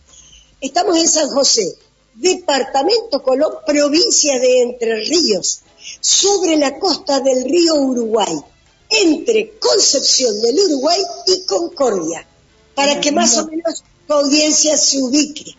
[0.61, 1.75] Estamos en San José,
[2.15, 5.61] Departamento Colón, provincia de Entre Ríos,
[6.03, 8.37] sobre la costa del río Uruguay,
[8.89, 12.27] entre Concepción del Uruguay y Concordia,
[12.75, 15.55] para que más o menos tu audiencia se ubique.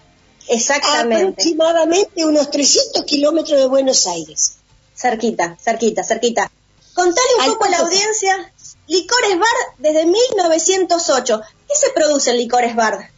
[0.49, 1.31] Exactamente.
[1.31, 4.57] Aproximadamente unos 300 kilómetros de Buenos Aires.
[4.95, 6.53] Cerquita, cerquita, cerquita.
[6.93, 8.53] Contale un poco a la audiencia,
[8.87, 11.41] Licores Bar desde 1908.
[11.67, 13.11] ¿Qué se produce en Licores Bar?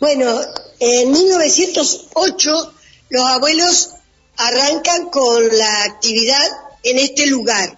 [0.00, 0.34] Bueno,
[0.80, 2.72] en 1908
[3.10, 3.90] los abuelos
[4.38, 6.48] arrancan con la actividad
[6.82, 7.76] en este lugar.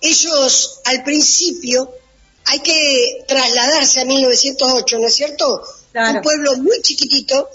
[0.00, 1.90] Ellos al principio
[2.44, 5.62] hay que trasladarse a 1908, ¿no es cierto?
[5.94, 7.48] Un pueblo muy chiquitito,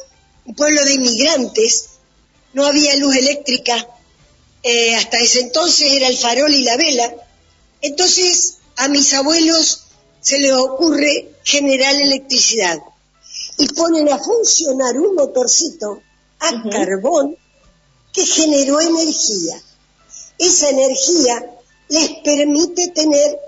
[0.46, 1.90] un pueblo de inmigrantes,
[2.54, 3.88] no había luz eléctrica,
[4.62, 7.14] eh, hasta ese entonces era el farol y la vela.
[7.82, 9.84] Entonces a mis abuelos
[10.22, 12.80] se les ocurre generar electricidad
[13.58, 16.02] y ponen a funcionar un motorcito
[16.40, 17.38] a carbón
[18.14, 19.62] que generó energía.
[20.38, 21.44] Esa energía
[21.90, 23.40] les permite tener,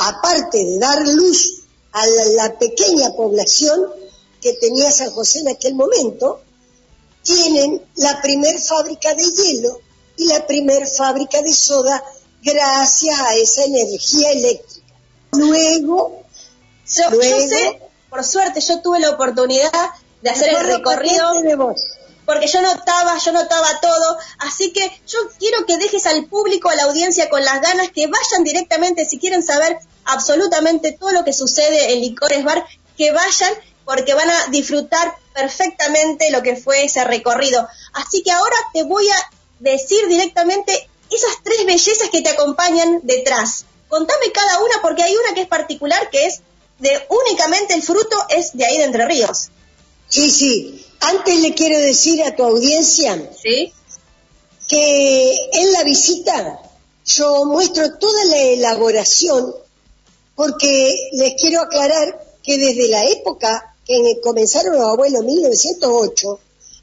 [0.00, 3.86] aparte de dar luz a la, pequeña población
[4.40, 6.40] que tenía San José en aquel momento,
[7.22, 9.78] tienen la primer fábrica de hielo
[10.16, 12.02] y la primer fábrica de soda
[12.42, 14.94] gracias a esa energía eléctrica.
[15.32, 16.22] Luego,
[16.86, 19.70] yo, sé, por suerte, yo tuve la oportunidad
[20.22, 21.34] de hacer el recorrido
[22.24, 26.76] porque yo notaba, yo notaba todo, así que yo quiero que dejes al público, a
[26.76, 31.32] la audiencia con las ganas, que vayan directamente, si quieren saber absolutamente todo lo que
[31.32, 32.64] sucede en Licores Bar,
[32.96, 33.52] que vayan
[33.84, 37.66] porque van a disfrutar perfectamente lo que fue ese recorrido.
[37.92, 43.64] Así que ahora te voy a decir directamente esas tres bellezas que te acompañan detrás.
[43.88, 46.40] Contame cada una porque hay una que es particular, que es
[46.78, 49.50] de únicamente el fruto es de ahí de Entre Ríos.
[50.08, 50.81] Sí, sí.
[51.02, 53.30] Antes le quiero decir a tu audiencia
[54.68, 56.60] que en la visita
[57.04, 59.52] yo muestro toda la elaboración
[60.36, 66.40] porque les quiero aclarar que desde la época que comenzaron los abuelos, 1908,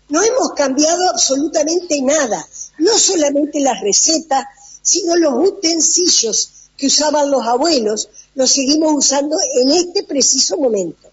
[0.10, 2.46] no hemos cambiado absolutamente nada,
[2.78, 4.46] no solamente las recetas,
[4.82, 11.10] sino los utensilios que usaban los abuelos, los seguimos usando en este preciso momento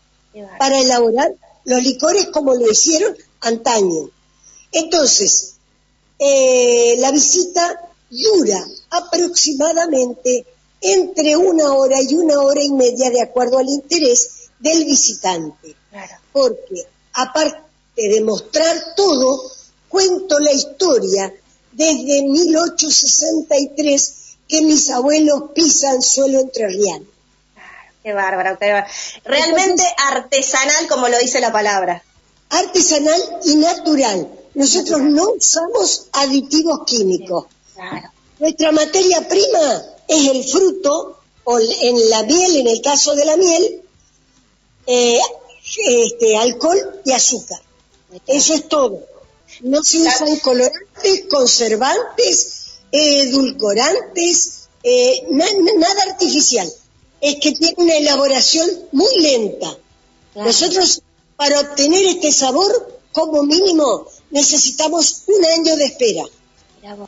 [0.58, 1.34] para elaborar
[1.66, 4.08] los licores como lo hicieron antaño.
[4.72, 5.56] Entonces,
[6.18, 10.46] eh, la visita dura aproximadamente
[10.80, 15.76] entre una hora y una hora y media de acuerdo al interés del visitante.
[16.32, 17.60] Porque aparte
[17.96, 19.50] de mostrar todo,
[19.88, 21.34] cuento la historia
[21.72, 24.12] desde 1863
[24.48, 27.15] que mis abuelos pisan suelo entrerriano.
[28.06, 28.92] Qué bárbaro, qué bárbaro.
[29.24, 32.04] Realmente artesanal, como lo dice la palabra.
[32.50, 34.30] Artesanal y natural.
[34.54, 37.46] Nosotros no usamos aditivos químicos.
[38.38, 43.36] Nuestra materia prima es el fruto, o en la miel, en el caso de la
[43.36, 43.82] miel,
[44.86, 45.18] eh,
[45.88, 47.60] este, alcohol y azúcar.
[48.28, 49.00] Eso es todo.
[49.62, 56.72] No se usan colorantes, conservantes, edulcorantes, eh, nada artificial
[57.26, 59.76] es que tiene una elaboración muy lenta.
[60.36, 61.02] Nosotros,
[61.36, 66.24] para obtener este sabor, como mínimo, necesitamos un año de espera.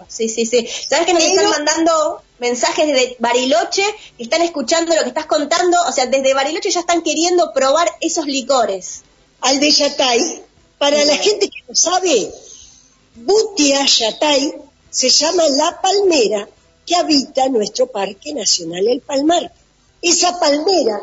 [0.09, 0.69] Sí, sí, sí.
[0.89, 3.85] ¿Sabes que nos están mandando mensajes de Bariloche?
[4.19, 5.77] están escuchando lo que estás contando.
[5.89, 9.03] O sea, desde Bariloche ya están queriendo probar esos licores.
[9.41, 10.43] Al de Yatay,
[10.79, 12.29] para la gente que no sabe,
[13.15, 14.53] Butia Yatay
[14.91, 16.49] se llama la palmera
[16.85, 19.53] que habita nuestro Parque Nacional El Palmar
[20.03, 21.01] esa palmera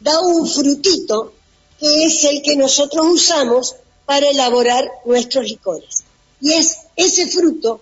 [0.00, 1.32] da un frutito
[1.78, 6.04] que es el que nosotros usamos para elaborar nuestros licores.
[6.40, 7.80] Y es ese fruto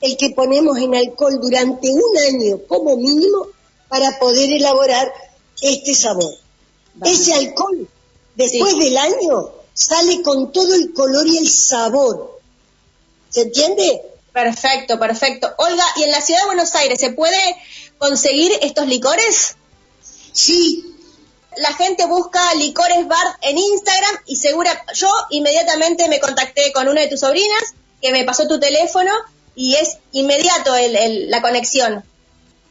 [0.00, 3.48] el que ponemos en alcohol durante un año como mínimo
[3.88, 5.12] para poder elaborar
[5.60, 6.34] este sabor.
[7.04, 7.88] Ese alcohol,
[8.34, 12.40] después del año, sale con todo el color y el sabor.
[13.28, 14.02] ¿Se entiende?
[14.32, 15.50] Perfecto, perfecto.
[15.58, 17.38] Olga, ¿y en la ciudad de Buenos Aires se puede
[17.98, 19.56] conseguir estos licores?
[20.36, 20.84] Sí.
[21.56, 27.00] La gente busca Licores Bar en Instagram y segura, yo inmediatamente me contacté con una
[27.00, 29.10] de tus sobrinas que me pasó tu teléfono
[29.54, 30.72] y es inmediato
[31.28, 32.04] la conexión.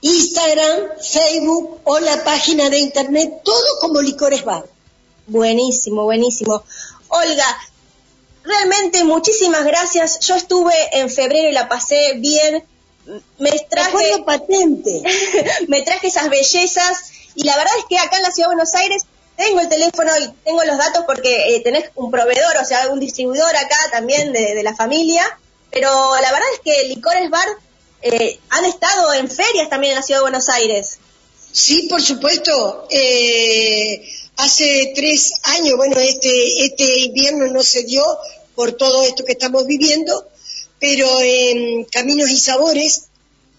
[0.01, 4.65] Instagram, Facebook o la página de internet, todo como Licores Bar.
[5.25, 6.63] Buenísimo, buenísimo.
[7.07, 7.57] Olga,
[8.43, 10.19] realmente muchísimas gracias.
[10.19, 12.63] Yo estuve en febrero y la pasé bien.
[13.39, 15.01] Me traje patente.
[15.67, 18.73] me traje esas bellezas y la verdad es que acá en la Ciudad de Buenos
[18.75, 19.03] Aires
[19.35, 22.99] tengo el teléfono y tengo los datos porque eh, tenés un proveedor, o sea, un
[22.99, 25.23] distribuidor acá también de, la familia,
[25.71, 27.47] pero la verdad es que Licores Bar
[28.01, 30.99] eh, han estado en ferias también en la Ciudad de Buenos Aires.
[31.51, 32.87] Sí, por supuesto.
[32.89, 38.03] Eh, hace tres años, bueno, este, este invierno no se dio
[38.55, 40.27] por todo esto que estamos viviendo,
[40.79, 43.07] pero en Caminos y Sabores,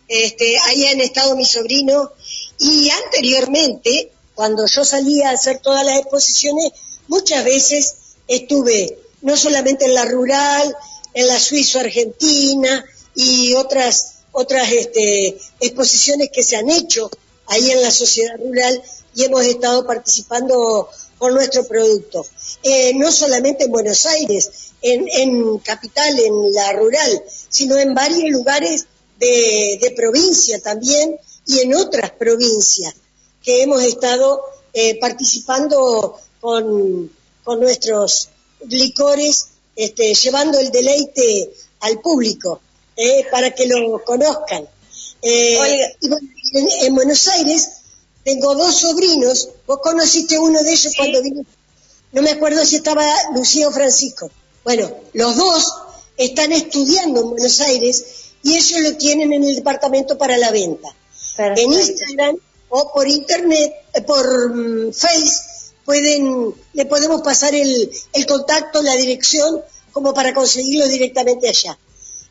[0.09, 2.11] este, ahí han estado mis sobrinos
[2.59, 6.72] y anteriormente, cuando yo salía a hacer todas las exposiciones,
[7.09, 7.94] muchas veces
[8.28, 10.76] estuve no solamente en la rural,
[11.14, 12.84] en la Suiza Argentina
[13.14, 17.11] y otras, otras este, exposiciones que se han hecho
[17.46, 18.82] ahí en la sociedad rural
[19.14, 20.88] y hemos estado participando
[21.18, 22.26] con nuestro producto.
[22.62, 24.50] Eh, no solamente en Buenos Aires,
[24.82, 28.86] en, en, capital, en la rural, sino en varios lugares
[29.18, 32.94] de provincia también y en otras provincias
[33.42, 34.42] que hemos estado
[34.72, 37.11] eh, participando con,
[37.44, 38.28] con, nuestros
[38.68, 42.61] licores, este, llevando el deleite al público
[42.97, 44.68] eh, para que lo conozcan.
[45.22, 45.59] Eh,
[46.82, 47.68] en, Buenos Aires
[48.24, 51.42] tengo dos sobrinos, vos conociste uno de ellos cuando vino,
[52.12, 54.30] no me acuerdo si estaba Lucía o Francisco.
[54.64, 55.74] Bueno, los dos
[56.16, 58.05] están estudiando en Buenos Aires
[58.42, 60.94] y ellos lo tienen en el departamento para la venta.
[61.39, 62.37] En Instagram
[62.68, 68.95] o por internet, eh, por mm, Face, pueden, le podemos pasar el, el, contacto, la
[68.95, 69.62] dirección,
[69.93, 71.78] como para conseguirlo directamente allá.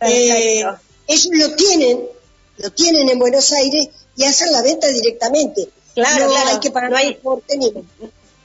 [0.01, 0.63] Eh,
[1.07, 2.03] ellos lo tienen,
[2.57, 5.69] lo tienen en Buenos Aires y hacen la venta directamente.
[5.93, 7.17] Claro, no hay que pagar no hay,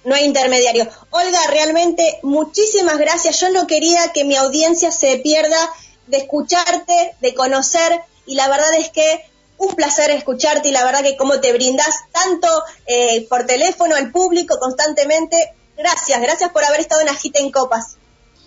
[0.04, 0.88] no hay intermediario.
[1.10, 3.40] Olga, realmente muchísimas gracias.
[3.40, 5.58] Yo no quería que mi audiencia se pierda
[6.06, 9.29] de escucharte, de conocer, y la verdad es que
[9.60, 12.48] un placer escucharte y la verdad que como te brindas tanto
[12.86, 15.54] eh, por teléfono al público constantemente.
[15.76, 17.96] Gracias, gracias por haber estado en Agita en Copas.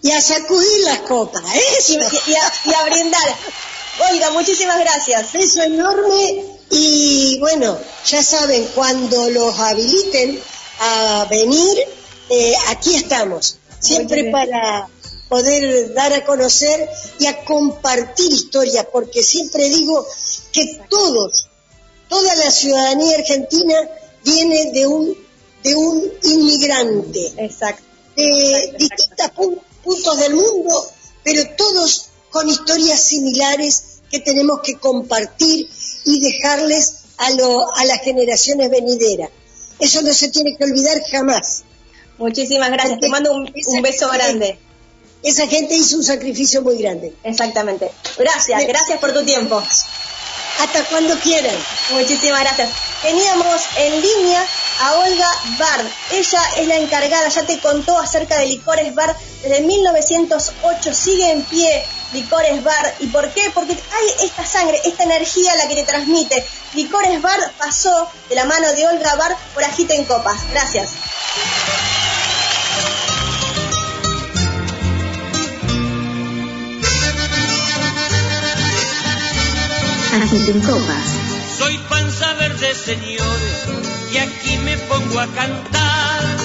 [0.02, 1.44] Y a sacudir las copas,
[1.80, 1.94] eso.
[2.28, 3.36] Y, a, brindar.
[4.12, 5.32] Oiga, muchísimas gracias.
[5.32, 10.42] Beso enorme y bueno, ya saben, cuando los habiliten
[10.80, 11.78] a venir,
[12.30, 14.90] eh, aquí estamos, siempre para
[15.30, 16.90] poder dar a conocer
[17.20, 20.06] y a compartir historias, porque siempre digo
[20.54, 21.48] que todos,
[22.08, 23.76] toda la ciudadanía argentina
[24.24, 25.18] viene de un,
[25.64, 27.84] de un inmigrante, Exacto.
[28.16, 29.32] de distintos
[29.84, 30.88] puntos del mundo,
[31.24, 35.68] pero todos con historias similares que tenemos que compartir
[36.06, 39.30] y dejarles a, lo, a las generaciones venideras.
[39.80, 41.64] Eso no se tiene que olvidar jamás.
[42.18, 43.00] Muchísimas gracias.
[43.00, 44.60] Te mando un, un beso grande.
[45.24, 47.14] Esa gente hizo un sacrificio muy grande.
[47.24, 47.90] Exactamente.
[48.18, 49.62] Gracias, gracias por tu tiempo.
[50.60, 51.56] Hasta cuando quieran.
[51.92, 52.70] Muchísimas gracias.
[53.02, 54.46] Teníamos en línea
[54.80, 55.86] a Olga Bard.
[56.12, 59.16] Ella es la encargada, ya te contó acerca de Licores Bar.
[59.42, 62.96] Desde 1908 sigue en pie Licores Bar.
[63.00, 63.52] ¿Y por qué?
[63.54, 66.46] Porque hay esta sangre, esta energía la que te transmite.
[66.74, 70.38] Licores Bar pasó de la mano de Olga Bar por Agita en Copas.
[70.52, 70.92] Gracias.
[80.22, 81.08] Agiten Copas.
[81.58, 83.66] Soy panza verde, señores,
[84.14, 86.38] y aquí me pongo a cantar.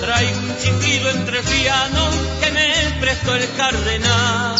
[0.00, 4.56] Traigo un chiflido entre pianos que me prestó el cardenal.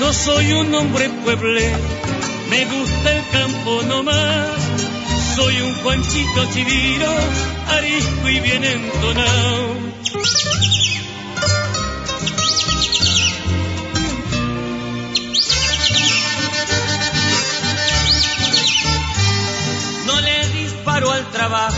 [0.00, 1.70] No soy un hombre pueble,
[2.48, 4.48] me gusta el campo nomás.
[5.36, 7.12] Soy un Juanchito Chiviro,
[7.70, 9.76] arisco y bien entonado.
[20.06, 21.76] No le disparo al trabajo,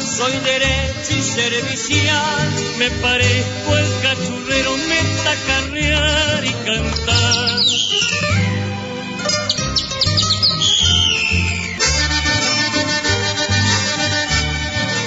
[0.00, 2.48] soy derecho y servicial.
[2.78, 5.04] Me parezco el cachurrero, me
[5.46, 7.60] carrear y cantar.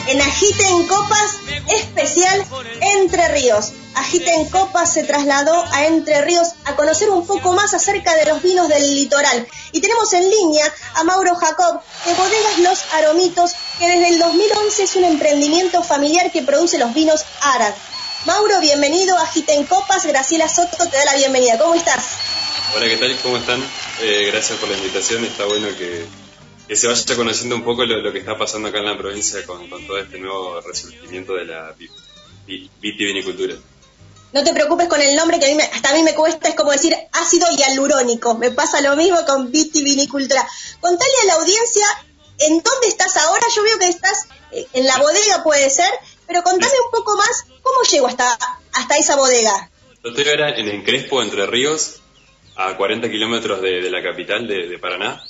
[0.07, 1.35] En Agite en Copas
[1.67, 2.45] especial
[2.79, 3.73] Entre Ríos.
[3.95, 8.25] Agite en Copas se trasladó a Entre Ríos a conocer un poco más acerca de
[8.25, 9.47] los vinos del litoral.
[9.73, 14.83] Y tenemos en línea a Mauro Jacob de Bodegas Los Aromitos, que desde el 2011
[14.83, 17.73] es un emprendimiento familiar que produce los vinos Arad.
[18.25, 20.05] Mauro, bienvenido a Agite en Copas.
[20.05, 21.57] Graciela Soto te da la bienvenida.
[21.57, 22.05] ¿Cómo estás?
[22.75, 23.17] Hola, ¿qué tal?
[23.23, 23.63] ¿Cómo están?
[24.01, 25.25] Eh, gracias por la invitación.
[25.25, 26.05] Está bueno que,
[26.67, 29.45] que se vaya conociendo un poco lo, lo, que está pasando acá en la provincia
[29.45, 31.75] con, con todo este nuevo resurgimiento de la
[32.81, 33.55] vitivinicultura.
[34.33, 36.49] No te preocupes con el nombre que a mí me, hasta a mí me cuesta,
[36.49, 38.37] es como decir ácido hialurónico.
[38.37, 40.45] Me pasa lo mismo con vitivinicultura.
[40.81, 41.85] Contale a la audiencia
[42.39, 43.45] en dónde estás ahora.
[43.55, 45.91] Yo veo que estás eh, en la bodega, puede ser,
[46.27, 48.37] pero contame un poco más cómo llego hasta,
[48.73, 49.69] hasta esa bodega.
[50.03, 52.01] Yo estoy ahora en el Crespo, Entre Ríos,
[52.55, 55.23] a 40 kilómetros de, de, la capital de, de Paraná.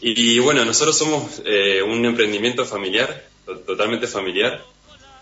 [0.00, 4.64] Y, y, bueno, nosotros somos eh, un emprendimiento familiar, to totalmente familiar.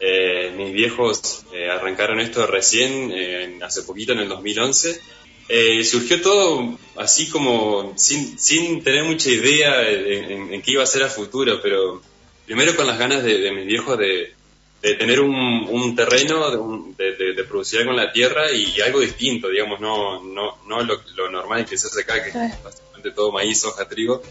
[0.00, 5.00] Eh, mis viejos eh, arrancaron esto recién, hace poquito, en el 2011.
[5.48, 11.02] Eh, surgió todo así como sin, sin tener mucha idea en, qué iba a ser
[11.02, 12.00] a futuro, pero
[12.46, 14.34] primero con las ganas de, mis viejos de,
[14.80, 20.58] tener un, terreno, de, de, producir con la tierra y, algo distinto, digamos, no, no,
[20.66, 24.22] no lo, normal que se hace acá, que es básicamente todo maíz, hoja, trigo.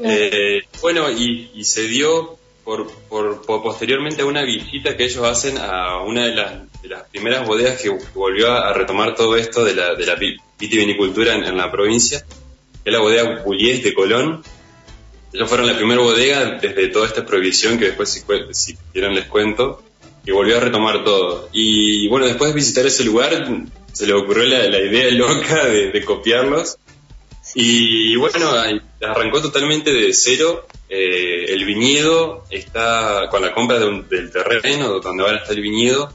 [0.00, 2.90] Eh, bueno, y, se dio por,
[3.46, 8.52] posteriormente a una visita que ellos hacen a una de las, primeras bodegas que volvió
[8.52, 9.94] a, retomar todo esto de la,
[10.58, 12.24] vitivinicultura en, la provincia,
[12.82, 14.42] que es la bodega Bullies de Colón.
[15.32, 18.22] Ellos fueron la primera bodega desde toda esta prohibición que después, si,
[18.52, 19.82] si quieren, les cuento,
[20.24, 21.48] que volvió a retomar todo.
[21.52, 23.46] Y bueno, después de visitar ese lugar,
[23.92, 26.78] se le ocurrió la, la idea loca de, de copiarlos.
[27.54, 28.50] Y bueno,
[29.00, 35.38] arrancó totalmente de cero eh, el viñedo está con la compra del terreno donde ahora
[35.38, 36.12] está el viñedo,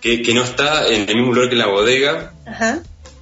[0.00, 2.32] que, no está en el mismo lugar que la bodega,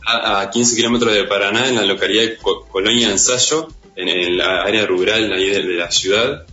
[0.07, 5.33] A, 15 kilómetros de Paraná, en la localidad de Colonia Ensayo, en, el área rural
[5.33, 6.47] ahí de, la ciudad.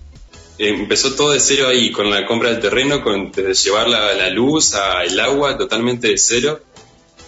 [0.58, 4.30] empezó todo de cero ahí, con la compra del terreno, con, desde llevar la, la
[4.30, 4.74] luz,
[5.06, 6.62] el agua, totalmente de cero.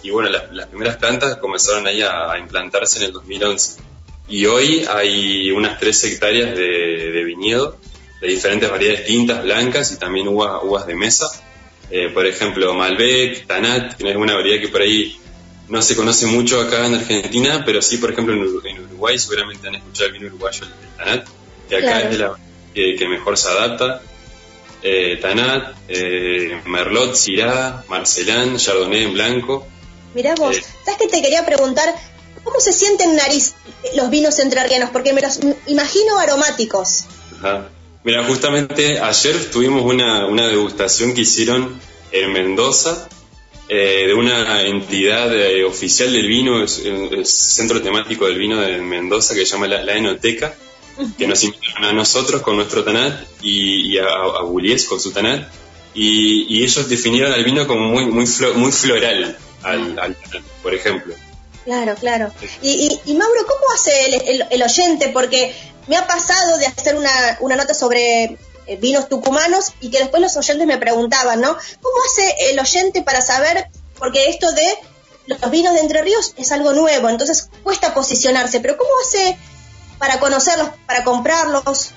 [0.04, 3.82] Y bueno, las, primeras plantas comenzaron ahí a implantarse en el 2011
[4.28, 7.78] y hoy hay unas 3 hectáreas de, viñedo
[8.20, 11.26] de diferentes variedades tintas, blancas y también uvas, uvas de mesa.
[11.90, 15.18] Eh, por ejemplo, Malbec, Tanat, que es una variedad que por ahí
[15.68, 19.74] no se conoce mucho acá en Argentina, pero sí, por ejemplo, en, Uruguay seguramente han
[19.74, 21.28] escuchado el vino uruguayo, el Tanat,
[21.68, 22.38] que acá es de la
[22.72, 24.00] que, mejor se adapta.
[24.82, 29.66] Eh, Tanat, eh, Merlot, Syrah, Marcelán, Chardonnay en blanco.
[30.14, 31.92] Mirá vos, ¿sabes que te quería preguntar?
[32.44, 33.54] ¿Cómo se sienten nariz
[33.96, 34.90] los vinos entrerrianos?
[34.90, 37.04] Porque me los imagino aromáticos.
[38.04, 41.80] Mira, justamente ayer tuvimos una, degustación que hicieron
[42.12, 43.08] en Mendoza
[43.68, 49.34] eh, de una entidad eh, oficial del vino, el, centro temático del vino de Mendoza
[49.34, 50.54] que se llama la, Enoteca,
[51.18, 54.40] que nos invitaron a nosotros con nuestro tanat y, a, a
[54.88, 55.48] con su tanat.
[55.94, 60.16] Y, ellos definieron el vino como muy, muy, muy floral al, al
[60.62, 61.14] por ejemplo.
[61.64, 62.30] Claro, claro.
[62.62, 65.08] Y, y, Mauro, ¿cómo hace el, oyente?
[65.08, 65.54] Porque
[65.86, 68.36] me ha pasado de hacer una, una nota sobre
[68.66, 71.56] eh, vinos tucumanos y que después los oyentes me preguntaban, ¿no?
[71.80, 73.68] ¿Cómo hace el oyente para saber?
[73.98, 74.78] Porque esto de
[75.26, 79.38] los vinos de Entre Ríos es algo nuevo, entonces cuesta posicionarse, pero ¿cómo hace
[79.98, 81.92] para conocerlos, para comprarlos?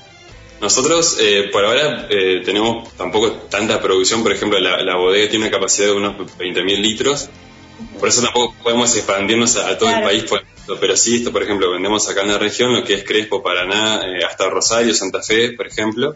[0.61, 5.45] Nosotros eh, por ahora eh, tenemos tampoco tanta producción, por ejemplo, la, la bodega tiene
[5.45, 7.29] una capacidad de unos 20.000 litros
[7.99, 10.25] por eso tampoco podemos expandirnos a, todo el país,
[10.79, 14.01] pero sí, esto, por ejemplo, vendemos acá en la región lo que es Crespo, Paraná,
[14.05, 16.15] eh, hasta Rosario, Santa Fe, por ejemplo.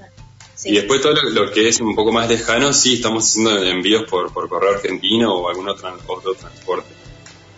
[0.64, 4.32] Y después todo lo, que es un poco más lejano, sí, estamos haciendo envíos por,
[4.32, 5.97] por correo argentino o algún otro,
[6.39, 6.89] transporte.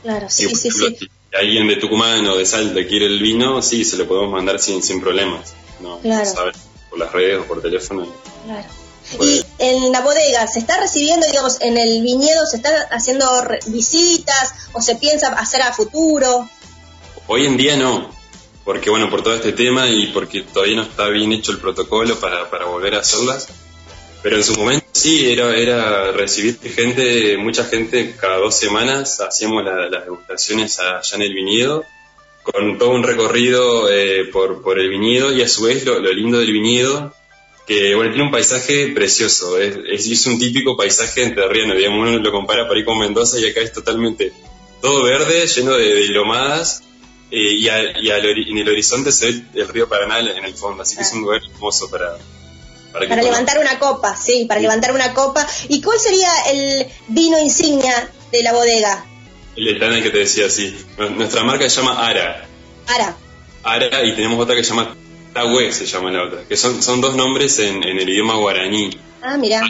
[0.01, 0.95] Claro, sí, sí, sí.
[0.99, 4.59] Si alguien de Tucumán o de Salta quiere el vino, sí, se lo podemos mandar
[4.59, 5.53] sin, sin problemas.
[5.81, 5.99] ¿no?
[5.99, 6.51] Claro.
[6.89, 8.07] Por las redes o por teléfono.
[8.45, 8.67] Claro.
[9.21, 13.25] Y en la bodega, ¿se está recibiendo, digamos, en el viñedo, se están haciendo
[13.67, 16.49] visitas o se piensa hacer a futuro?
[17.27, 18.09] Hoy en día no,
[18.63, 22.19] porque bueno, por todo este tema y porque todavía no está bien hecho el protocolo
[22.19, 23.47] para, para volver a hacerlas.
[24.21, 29.65] Pero en su momento sí, era, era recibir gente, mucha gente, cada dos semanas hacíamos
[29.65, 31.83] las degustaciones allá en el viñedo,
[32.43, 36.11] con todo un recorrido eh, por, por el viñedo y a su vez lo, lo
[36.13, 37.13] lindo del viñedo
[37.65, 42.31] que bueno, tiene un paisaje precioso, es, es, un típico paisaje enterriano, digamos, uno lo
[42.31, 44.33] compara por ahí con Mendoza y acá es totalmente
[44.81, 46.83] todo verde, lleno de, lomadas,
[47.31, 50.97] eh, y, y en el horizonte se ve el río Paraná en el fondo, así
[50.97, 52.17] que es un lugar hermoso para...
[52.91, 55.47] Para, levantar una copa, sí, para levantar una copa.
[55.67, 59.03] ¿Y cuál sería el vino insignia de la bodega?
[59.55, 60.77] El Etana que te decía, sí.
[61.17, 62.45] Nuestra marca se llama Ara.
[62.85, 63.17] Ara.
[63.63, 64.95] Ara y tenemos otra que se llama
[65.33, 68.91] Tahue se llama la otra, que son, son dos nombres en, el idioma guaraní.
[69.21, 69.61] Ah, mira.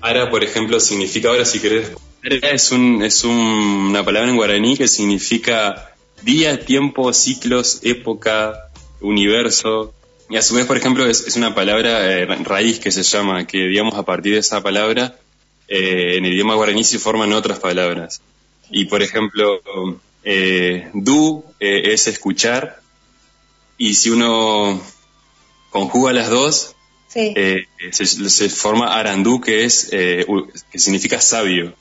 [0.00, 1.92] Ara, por ejemplo, significa, ahora si querés,
[2.24, 9.94] Ara es, un, es una palabra en guaraní que significa día, tiempo, ciclos, época, universo.
[10.28, 13.66] Y a su vez, por ejemplo, es, una palabra eh, raíz que se llama, que
[13.66, 15.16] digamos a partir de esa palabra,
[15.68, 18.22] eh, en el idioma guaraní se forman otras palabras.
[18.70, 19.60] Y por ejemplo,
[20.24, 22.80] eh, du es escuchar,
[23.76, 24.80] y si uno
[25.74, 26.76] conjuga las dos,
[27.16, 30.24] eh, se, forma arandú, que, es, eh,
[30.70, 31.74] que significa sabio.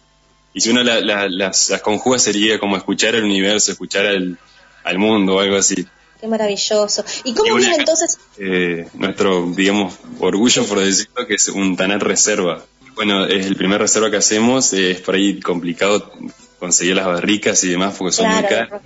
[0.52, 4.40] Y si uno las, las, conjuga sería como escuchar el universo, escuchar al,
[4.84, 5.86] al mundo o algo así.
[6.20, 7.06] Qué maravilloso.
[7.24, 8.18] ¿Y cómo viene entonces?
[8.40, 12.66] Eh, nuestro, digamos, orgullo, por decirlo, que es un Tanat Reserva.
[12.96, 16.12] Bueno, es el primer reserva que hacemos, es por ahí complicado
[16.58, 18.82] conseguir las barricas y demás porque son muy caras.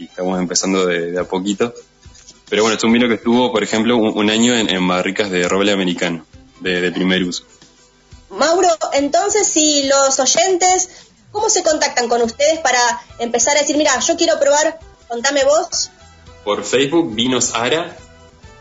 [0.00, 1.74] estamos empezando de, a poquito.
[2.48, 5.72] Pero bueno, es un vino que estuvo, por ejemplo, un, año en, barricas de roble
[5.72, 6.24] americano,
[6.60, 7.44] de, primer uso.
[8.30, 10.90] Mauro, entonces si los oyentes,
[11.32, 12.78] ¿cómo se contactan con ustedes para
[13.18, 14.78] empezar a decir, mira, yo quiero probar,
[15.08, 15.90] contame vos?
[16.44, 17.96] Por Facebook, Vinos Ara,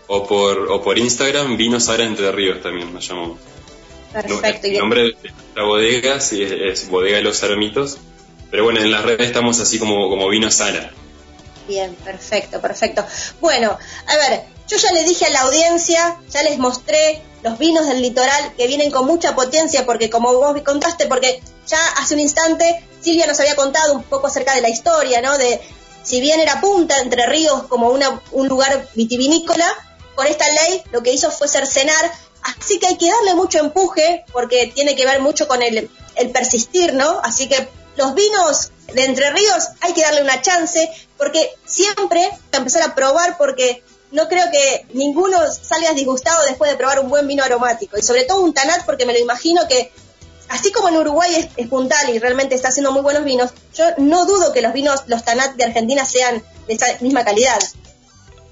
[0.08, 3.40] o por, o por Instagram, Vinos Ara Entre Ríos también nos llamamos.
[4.12, 4.68] Perfecto.
[4.68, 7.98] El nombre de la bodega sí es, Bodega de los Armitos,
[8.50, 10.92] pero bueno, en las redes estamos así como, como Vino Sara.
[11.68, 13.04] Bien, perfecto, perfecto.
[13.42, 17.88] Bueno, a ver, yo ya le dije a la audiencia, ya les mostré los vinos
[17.88, 22.20] del litoral que vienen con mucha potencia, porque como vos contaste, porque ya hace un
[22.20, 25.38] instante Silvia nos había contado un poco acerca de la historia, ¿no?
[25.38, 25.62] De
[26.04, 29.68] si bien era punta entre ríos como una, un lugar vitivinícola,
[30.16, 32.12] con esta ley lo que hizo fue cercenar
[32.46, 35.90] Así que hay que darle mucho empuje porque tiene que ver mucho con el,
[36.32, 37.20] persistir, ¿no?
[37.24, 42.32] Así que los vinos de Entre Ríos hay que darle una chance porque siempre hay
[42.52, 47.10] que empezar a probar porque no creo que ninguno salga disgustado después de probar un
[47.10, 49.92] buen vino aromático y sobre todo un Tanat porque me lo imagino que
[50.50, 53.86] así como en Uruguay es, es, puntal y realmente está haciendo muy buenos vinos, yo
[53.98, 57.60] no dudo que los vinos, los Tanat de Argentina sean de esa misma calidad.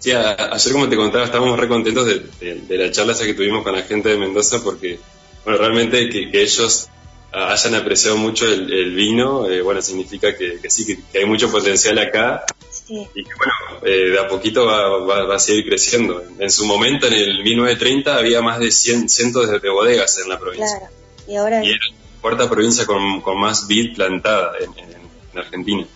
[0.04, 3.74] Sí, ayer como te contaba, estábamos re contentos de, la charla esa que tuvimos con
[3.74, 5.00] la gente de Mendoza porque,
[5.46, 6.90] bueno, realmente que, ellos
[7.34, 12.46] hayan apreciado mucho el, vino, eh, bueno, significa que, sí, que, hay mucho potencial acá
[12.88, 13.54] y que, bueno,
[13.84, 16.24] eh, de a poquito va, a seguir creciendo.
[16.40, 20.40] En su momento, en el 1930, había más de 100 cientos de, bodegas en la
[20.40, 20.78] provincia.
[20.78, 20.94] Claro,
[21.28, 21.64] y ahora...
[21.64, 25.88] Y era la cuarta provincia con, más vid plantada en Argentina.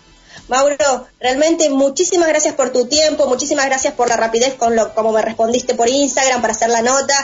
[0.48, 0.76] Mauro,
[1.20, 5.20] realmente muchísimas gracias por tu tiempo, muchísimas gracias por la rapidez con lo como me
[5.20, 7.14] respondiste por Instagram para hacer la nota.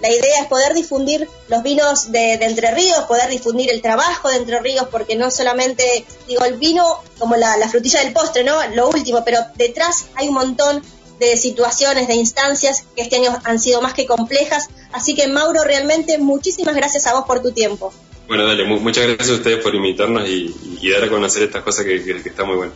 [0.00, 4.36] La idea es poder difundir los vinos de, Entre Ríos, poder difundir el trabajo de
[4.36, 8.56] Entre Ríos, porque no solamente, digo, el vino como la, la frutilla del postre, ¿no?
[8.74, 10.82] Lo último, pero detrás hay un montón
[11.18, 14.68] de situaciones, de instancias que este año han sido más que complejas.
[14.92, 17.92] Así que, Mauro, realmente muchísimas gracias a vos por tu tiempo.
[18.28, 20.54] Bueno, dale, muchas gracias a ustedes por invitarnos y,
[20.92, 22.72] dar a conocer estas cosas que, que, está muy bueno.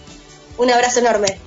[0.59, 1.39] Un abrazo enorme.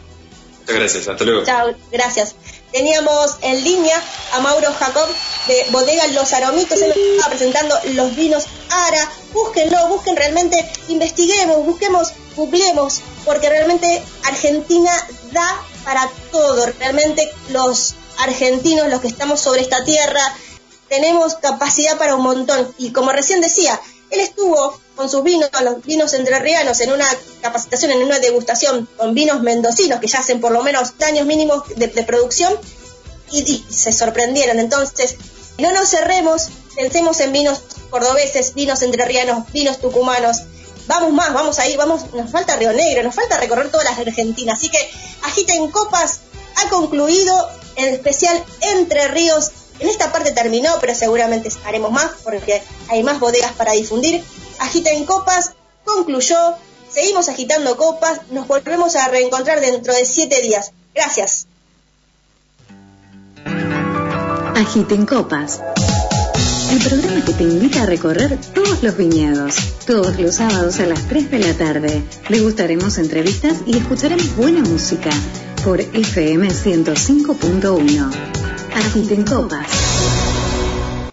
[0.66, 1.46] Muchas gracias, hasta luego.
[1.46, 2.34] Chao, gracias.
[2.72, 4.02] Teníamos en línea
[4.34, 5.08] a Mauro Jacob
[5.48, 9.12] de Bodega Los Aromitos, él nos estaba presentando los vinos Ara.
[9.32, 14.92] Búsquenlo, busquen realmente, investiguemos, busquemos, googleemos, porque realmente Argentina
[15.32, 16.66] da para todo.
[16.80, 20.36] Realmente los argentinos, los que estamos sobre esta tierra,
[20.90, 22.74] tenemos capacidad para un montón.
[22.80, 23.80] Y como recién decía,
[24.16, 27.06] él estuvo con sus vinos, los vinos entrerrianos, en una
[27.42, 31.64] capacitación, en una degustación con vinos mendocinos que ya hacen por lo menos años mínimos
[31.76, 32.54] de, producción
[33.32, 34.60] y, se sorprendieron.
[34.60, 35.16] Entonces,
[35.58, 37.60] no nos cerremos, pensemos en vinos
[37.90, 40.38] cordobeses, vinos entrerrianos, vinos tucumanos.
[40.88, 44.60] Vamos más, vamos ahí, vamos, nos falta Río Negro, nos falta recorrer todas las Argentinas.
[44.60, 44.78] Así que
[45.24, 46.22] Agiten Copas
[46.58, 52.62] ha concluido el especial Entre Ríos en esta parte terminó, pero seguramente haremos más porque
[52.90, 54.24] hay más bodegas para difundir.
[54.60, 55.52] Agita en copas,
[55.84, 56.38] concluyó,
[56.92, 60.72] seguimos agitando copas, nos volvemos a reencontrar dentro de siete días.
[60.94, 61.48] Gracias.
[64.56, 65.60] Agiten copas.
[66.72, 69.56] El programa que te invita a recorrer todos los viñedos.
[69.86, 72.04] Todos los sábados a las 3 de la tarde.
[72.30, 75.12] Degustaremos entrevistas y escucharemos buena música
[75.64, 78.45] por FM 105.1.
[78.76, 79.85] Agiten copas.